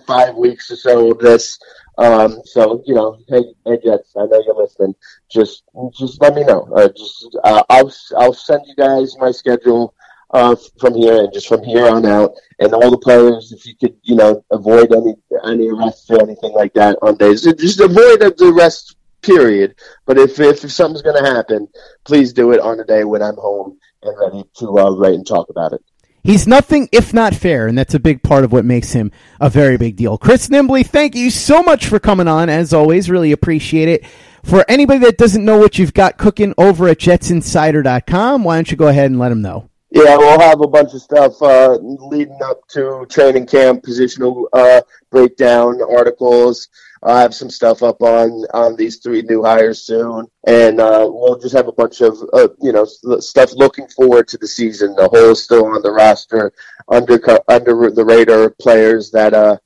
five 0.06 0.36
weeks 0.36 0.69
or 0.71 0.75
so 0.75 1.12
of 1.12 1.19
this. 1.19 1.60
Um, 1.97 2.41
so 2.45 2.82
you 2.86 2.95
know, 2.95 3.17
hey, 3.28 3.43
hey 3.65 3.78
Jets, 3.84 4.13
I 4.15 4.25
know 4.25 4.41
you're 4.45 4.56
listening. 4.56 4.95
Just, 5.30 5.63
just 5.97 6.21
let 6.21 6.34
me 6.34 6.43
know. 6.43 6.67
Uh, 6.75 6.88
just, 6.89 7.38
uh, 7.43 7.63
I'll, 7.69 7.93
I'll 8.17 8.34
send 8.34 8.62
you 8.65 8.75
guys 8.75 9.15
my 9.19 9.32
schedule 9.32 9.93
uh, 10.32 10.56
from 10.80 10.95
here 10.95 11.23
and 11.23 11.34
just 11.34 11.47
from 11.47 11.63
here 11.63 11.88
on 11.88 12.06
out, 12.06 12.34
and 12.60 12.73
all 12.73 12.91
the 12.91 12.97
players, 12.97 13.52
if 13.52 13.65
you 13.65 13.75
could, 13.75 13.95
you 14.04 14.15
know, 14.15 14.43
avoid 14.52 14.93
any 14.93 15.15
any 15.45 15.69
arrests 15.69 16.10
or 16.10 16.21
anything 16.21 16.54
like 16.54 16.73
that 16.73 16.97
on 17.02 17.15
days, 17.17 17.43
just 17.43 17.80
avoid 17.80 18.19
the 18.19 18.54
rest 18.56 18.95
period. 19.21 19.75
But 20.05 20.17
if 20.17 20.39
if, 20.39 20.63
if 20.63 20.71
something's 20.71 21.01
going 21.01 21.23
to 21.23 21.29
happen, 21.29 21.67
please 22.03 22.34
do 22.34 22.51
it 22.51 22.60
on 22.60 22.79
a 22.79 22.86
day 22.86 23.03
when 23.03 23.21
I'm 23.21 23.36
home 23.36 23.77
and 24.03 24.17
ready 24.19 24.49
to 24.58 24.79
uh, 24.79 24.91
write 24.91 25.15
and 25.15 25.27
talk 25.27 25.49
about 25.49 25.73
it. 25.73 25.84
He's 26.23 26.47
nothing 26.47 26.89
if 26.91 27.13
not 27.13 27.34
fair, 27.34 27.67
and 27.67 27.77
that's 27.77 27.93
a 27.93 27.99
big 27.99 28.21
part 28.23 28.43
of 28.43 28.51
what 28.51 28.65
makes 28.65 28.91
him 28.91 29.12
a 29.39 29.49
very 29.49 29.77
big 29.77 29.95
deal. 29.95 30.17
Chris 30.17 30.49
Nimbley, 30.49 30.86
thank 30.86 31.15
you 31.15 31.29
so 31.29 31.63
much 31.63 31.88
for 31.88 31.99
coming 31.99 32.27
on. 32.27 32.49
As 32.49 32.73
always, 32.73 33.10
really 33.10 33.32
appreciate 33.32 33.88
it. 33.88 34.05
For 34.43 34.65
anybody 34.67 34.99
that 35.01 35.17
doesn't 35.17 35.43
know 35.43 35.58
what 35.58 35.77
you've 35.77 35.93
got 35.93 36.17
cooking 36.17 36.53
over 36.58 36.88
at 36.88 36.99
jetsinsider.com, 36.99 38.43
why 38.43 38.55
don't 38.55 38.71
you 38.71 38.77
go 38.77 38.88
ahead 38.88 39.12
and 39.12 39.19
let 39.19 39.29
them 39.29 39.41
know? 39.41 39.69
Yeah, 39.91 40.17
we'll 40.17 40.39
have 40.39 40.62
a 40.62 40.67
bunch 40.67 40.93
of 40.93 41.01
stuff 41.01 41.41
uh, 41.41 41.77
leading 41.82 42.39
up 42.43 42.67
to 42.69 43.08
training 43.10 43.47
camp, 43.47 43.84
positional 43.84 44.45
uh, 44.53 44.82
breakdown 45.10 45.79
articles. 45.82 46.67
I 47.02 47.22
have 47.22 47.34
some 47.34 47.50
stuff 47.50 47.82
up 47.82 48.02
on 48.02 48.30
on 48.54 48.76
these 48.76 48.98
three 48.98 49.22
new 49.22 49.44
hires 49.44 49.82
soon, 49.82 50.28
and 50.46 50.80
uh, 50.82 51.08
we'll 51.10 51.40
just 51.40 51.56
have 51.56 51.68
a 51.68 51.72
bunch 51.74 52.02
of 52.02 52.18
uh, 52.34 52.50
you 52.62 52.74
know 52.74 52.86
stuff 52.86 53.54
looking 53.54 53.88
forward 53.88 54.28
to 54.30 54.38
the 54.38 54.48
season. 54.48 54.96
The 54.96 55.08
whole 55.08 55.32
is 55.32 55.44
still 55.44 55.66
on 55.66 55.82
the 55.82 55.92
roster, 55.92 56.52
under 56.90 57.20
under 57.48 57.90
the 57.90 58.06
radar 58.06 58.50
players 58.50 59.12
that 59.12 59.34
uh, 59.34 59.58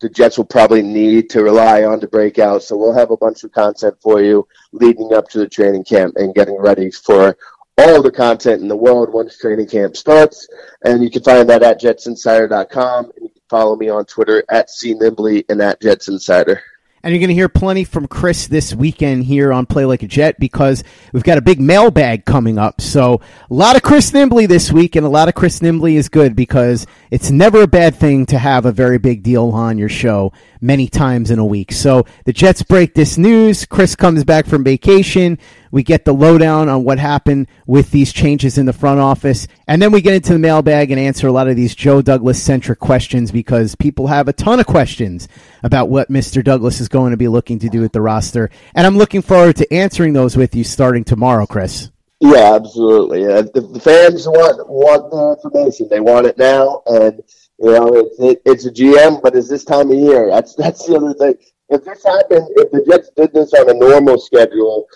the 0.00 0.08
Jets 0.08 0.38
will 0.38 0.44
probably 0.44 0.82
need 0.82 1.28
to 1.30 1.42
rely 1.42 1.82
on 1.84 2.00
to 2.00 2.06
break 2.06 2.38
out. 2.38 2.62
So 2.62 2.76
we'll 2.76 2.94
have 2.94 3.10
a 3.10 3.16
bunch 3.16 3.42
of 3.42 3.52
content 3.52 3.96
for 4.00 4.22
you 4.22 4.46
leading 4.72 5.12
up 5.12 5.28
to 5.30 5.38
the 5.38 5.48
training 5.48 5.84
camp 5.84 6.14
and 6.16 6.34
getting 6.34 6.56
ready 6.56 6.90
for 6.90 7.36
all 7.78 8.02
the 8.02 8.10
content 8.10 8.62
in 8.62 8.68
the 8.68 8.76
world 8.76 9.12
once 9.12 9.38
training 9.38 9.68
camp 9.68 9.96
starts. 9.96 10.48
And 10.84 11.02
you 11.02 11.10
can 11.10 11.22
find 11.22 11.48
that 11.48 11.62
at 11.62 11.80
jetsinsider.com. 11.80 13.12
Follow 13.48 13.76
me 13.76 13.88
on 13.88 14.04
Twitter 14.04 14.44
at 14.48 14.68
cnimbley 14.68 15.44
and 15.48 15.62
at 15.62 15.80
Jets 15.80 16.08
Insider. 16.08 16.62
And 17.02 17.14
you're 17.14 17.20
going 17.20 17.28
to 17.28 17.34
hear 17.34 17.48
plenty 17.48 17.84
from 17.84 18.08
Chris 18.08 18.48
this 18.48 18.74
weekend 18.74 19.24
here 19.24 19.52
on 19.52 19.66
Play 19.66 19.84
Like 19.84 20.02
a 20.02 20.08
Jet 20.08 20.38
because 20.40 20.82
we've 21.12 21.22
got 21.22 21.38
a 21.38 21.40
big 21.40 21.60
mailbag 21.60 22.24
coming 22.24 22.58
up. 22.58 22.80
So 22.80 23.20
a 23.48 23.54
lot 23.54 23.76
of 23.76 23.82
Chris 23.82 24.10
Nimbley 24.10 24.48
this 24.48 24.72
week, 24.72 24.96
and 24.96 25.06
a 25.06 25.08
lot 25.08 25.28
of 25.28 25.34
Chris 25.34 25.60
Nimbley 25.60 25.94
is 25.94 26.08
good 26.08 26.34
because 26.34 26.86
it's 27.12 27.30
never 27.30 27.62
a 27.62 27.68
bad 27.68 27.94
thing 27.94 28.26
to 28.26 28.38
have 28.38 28.66
a 28.66 28.72
very 28.72 28.98
big 28.98 29.22
deal 29.22 29.50
on 29.50 29.78
your 29.78 29.88
show 29.88 30.32
many 30.60 30.88
times 30.88 31.30
in 31.30 31.38
a 31.38 31.46
week. 31.46 31.70
So 31.70 32.04
the 32.24 32.32
Jets 32.32 32.64
break 32.64 32.94
this 32.94 33.16
news. 33.16 33.64
Chris 33.64 33.94
comes 33.94 34.24
back 34.24 34.46
from 34.46 34.64
vacation. 34.64 35.38
We 35.70 35.82
get 35.82 36.04
the 36.04 36.12
lowdown 36.12 36.68
on 36.68 36.84
what 36.84 36.98
happened 36.98 37.48
with 37.66 37.90
these 37.90 38.12
changes 38.12 38.58
in 38.58 38.66
the 38.66 38.72
front 38.72 39.00
office. 39.00 39.46
And 39.66 39.80
then 39.80 39.92
we 39.92 40.00
get 40.00 40.14
into 40.14 40.32
the 40.32 40.38
mailbag 40.38 40.90
and 40.90 41.00
answer 41.00 41.26
a 41.26 41.32
lot 41.32 41.48
of 41.48 41.56
these 41.56 41.74
Joe 41.74 42.02
Douglas 42.02 42.42
centric 42.42 42.78
questions 42.78 43.30
because 43.30 43.74
people 43.74 44.06
have 44.06 44.28
a 44.28 44.32
ton 44.32 44.60
of 44.60 44.66
questions 44.66 45.28
about 45.62 45.88
what 45.88 46.10
Mr. 46.10 46.42
Douglas 46.42 46.80
is 46.80 46.88
going 46.88 47.10
to 47.10 47.16
be 47.16 47.28
looking 47.28 47.58
to 47.60 47.68
do 47.68 47.80
with 47.80 47.92
the 47.92 48.00
roster. 48.00 48.50
And 48.74 48.86
I'm 48.86 48.96
looking 48.96 49.22
forward 49.22 49.56
to 49.56 49.72
answering 49.72 50.12
those 50.12 50.36
with 50.36 50.54
you 50.54 50.64
starting 50.64 51.04
tomorrow, 51.04 51.46
Chris. 51.46 51.90
Yeah, 52.20 52.54
absolutely. 52.54 53.26
Uh, 53.26 53.42
the, 53.42 53.60
the, 53.60 53.80
fans 53.80 54.26
want 54.26 54.68
want 54.68 55.10
the 55.10 55.36
information. 55.36 55.88
They 55.88 56.00
want 56.00 56.26
it 56.26 56.36
now, 56.36 56.82
and 56.86 57.22
you 57.60 57.70
know 57.70 57.94
it's 57.94 58.18
it, 58.18 58.42
it's 58.44 58.66
a 58.66 58.72
GM, 58.72 59.22
but 59.22 59.36
it's 59.36 59.48
this 59.48 59.64
time 59.64 59.92
of 59.92 59.96
year. 59.96 60.28
That's 60.28 60.56
that's 60.56 60.84
the 60.84 60.96
other 60.96 61.14
thing. 61.14 61.34
If 61.68 61.84
this 61.84 62.02
happened, 62.02 62.48
if 62.56 62.72
the 62.72 62.84
Jets 62.90 63.10
did 63.16 63.32
this 63.32 63.52
on 63.54 63.70
a 63.70 63.74
normal 63.74 64.18
schedule, 64.18 64.88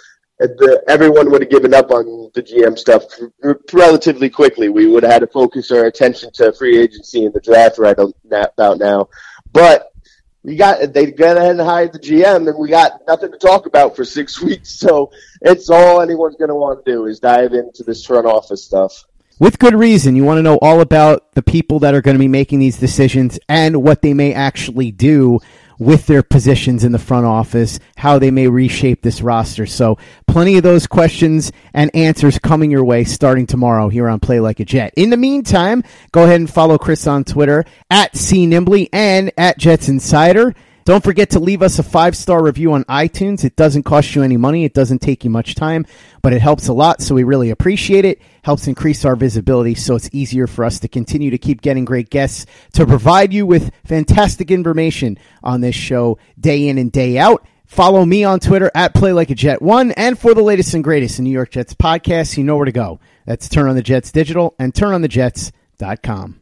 the, 0.47 0.83
everyone 0.89 1.31
would 1.31 1.43
have 1.43 1.51
given 1.51 1.75
up 1.75 1.91
on 1.91 2.31
the 2.35 2.43
GM 2.43 2.79
stuff 2.79 3.05
relatively 3.73 4.31
quickly. 4.31 4.69
We 4.69 4.87
would 4.87 5.03
have 5.03 5.13
had 5.13 5.19
to 5.21 5.27
focus 5.27 5.71
our 5.71 5.87
attention 5.87 6.31
to 6.35 6.53
free 6.53 6.79
agency 6.79 7.25
and 7.25 7.35
the 7.35 7.41
draft 7.41 7.79
right 7.79 7.97
about 7.99 8.79
now. 8.79 9.09
But 9.53 9.93
we 10.43 10.57
got 10.57 10.93
they 10.93 11.13
got 11.13 11.37
ahead 11.37 11.53
and 11.53 11.61
hired 11.61 11.93
the 11.93 11.99
GM, 11.99 12.49
and 12.49 12.59
we 12.59 12.69
got 12.69 13.01
nothing 13.07 13.31
to 13.31 13.39
talk 13.39 13.67
about 13.67 13.95
for 13.95 14.05
six 14.05 14.41
weeks. 14.43 14.71
So 14.71 15.13
it's 15.41 15.71
all 15.71 16.01
anyone's 16.01 16.37
going 16.37 16.49
to 16.49 16.55
want 16.55 16.85
to 16.85 16.91
do 16.91 17.07
is 17.07 17.21
dive 17.21 17.53
into 17.53 17.85
this 17.85 18.05
front 18.05 18.27
office 18.27 18.65
stuff. 18.65 19.05
With 19.39 19.59
good 19.59 19.75
reason, 19.75 20.15
you 20.15 20.25
want 20.25 20.39
to 20.39 20.43
know 20.43 20.59
all 20.63 20.81
about 20.81 21.33
the 21.33 21.43
people 21.43 21.81
that 21.81 21.95
are 21.95 22.03
going 22.03 22.15
to 22.15 22.21
be 22.21 22.29
making 22.29 22.61
these 22.61 22.79
decisions 22.79 23.39
and 23.49 23.83
what 23.83 24.03
they 24.03 24.15
may 24.15 24.35
actually 24.35 24.93
do 24.93 25.41
with 25.83 26.07
their 26.07 26.23
positions 26.23 26.85
in 26.85 26.93
the 26.93 26.99
front 26.99 27.27
office, 27.27 27.79
how 27.97 28.19
they 28.19 28.31
may 28.31 28.49
reshape 28.49 29.03
this 29.03 29.23
roster. 29.23 29.67
So, 29.67 29.99
plenty 30.27 30.57
of 30.57 30.63
those 30.63 30.87
questions 30.87 31.53
and 31.75 31.91
answers 31.95 32.39
coming 32.39 32.71
your 32.71 32.85
way 32.85 33.05
starting 33.05 33.47
tomorrow 33.47 33.89
here 33.89 34.09
on 34.09 34.21
Play 34.21 34.41
Like 34.41 34.61
a 34.61 34.65
Jet. 34.65 34.95
In 34.97 35.11
the 35.11 35.17
meantime, 35.17 35.83
go 36.13 36.25
ahead 36.25 36.41
and 36.41 36.51
follow 36.51 36.79
Chris 36.79 37.07
on 37.07 37.25
Twitter 37.25 37.65
at 37.91 38.17
C 38.17 38.43
and 38.93 39.33
at 39.37 39.59
Jets 39.59 39.89
Insider. 39.89 40.55
Don't 40.85 41.05
forget 41.05 41.31
to 41.31 41.41
leave 41.41 41.63
us 41.63 41.79
a 41.79 41.83
five 41.83 42.17
star 42.17 42.43
review 42.43 42.73
on 42.73 42.85
iTunes. 42.85 43.45
It 43.45 43.57
doesn't 43.57 43.85
cost 43.85 44.15
you 44.15 44.23
any 44.23 44.37
money. 44.37 44.65
It 44.65 44.75
doesn't 44.75 45.01
take 45.01 45.25
you 45.25 45.31
much 45.31 45.55
time, 45.55 45.87
but 46.23 46.33
it 46.33 46.43
helps 46.43 46.69
a 46.69 46.73
lot. 46.73 47.01
So 47.01 47.15
we 47.15 47.25
really 47.25 47.51
appreciate 47.51 48.05
it. 48.05 48.21
Helps 48.43 48.67
increase 48.67 49.05
our 49.05 49.17
visibility. 49.17 49.75
So 49.75 49.95
it's 49.95 50.11
easier 50.13 50.47
for 50.47 50.65
us 50.65 50.81
to 50.81 50.89
continue 50.89 51.31
to 51.31 51.39
keep 51.39 51.61
getting 51.63 51.85
great 51.85 52.11
guests 52.11 52.47
to 52.75 52.87
provide 52.87 53.33
you 53.33 53.47
with 53.47 53.71
fantastic 53.85 54.51
information 54.51 55.19
on 55.43 55.61
this 55.61 55.75
show 55.75 56.19
day 56.39 56.69
in 56.69 56.79
and 56.79 56.91
day 56.91 57.19
out. 57.19 57.47
Follow 57.67 58.05
me 58.05 58.23
on 58.23 58.39
Twitter 58.39 58.71
at 58.75 58.93
Play 58.93 59.13
Like 59.13 59.31
a 59.31 59.35
Jet 59.35 59.63
One, 59.63 59.93
and 59.93 60.19
for 60.19 60.35
the 60.35 60.43
latest 60.43 60.75
and 60.75 60.85
greatest 60.85 61.19
in 61.19 61.25
New 61.25 61.31
York 61.31 61.53
Jets 61.53 61.73
podcasts, 61.73 62.37
you 62.37 62.45
know 62.45 62.57
where 62.57 62.67
to 62.67 62.73
go. 62.73 63.01
That's 63.25 63.49
Turn 63.49 63.67
on 63.67 63.77
the 63.77 63.83
Jets 63.83 64.13
Digital 64.13 64.55
and 64.59 64.75
TurnOnTheJets.com. 64.75 66.42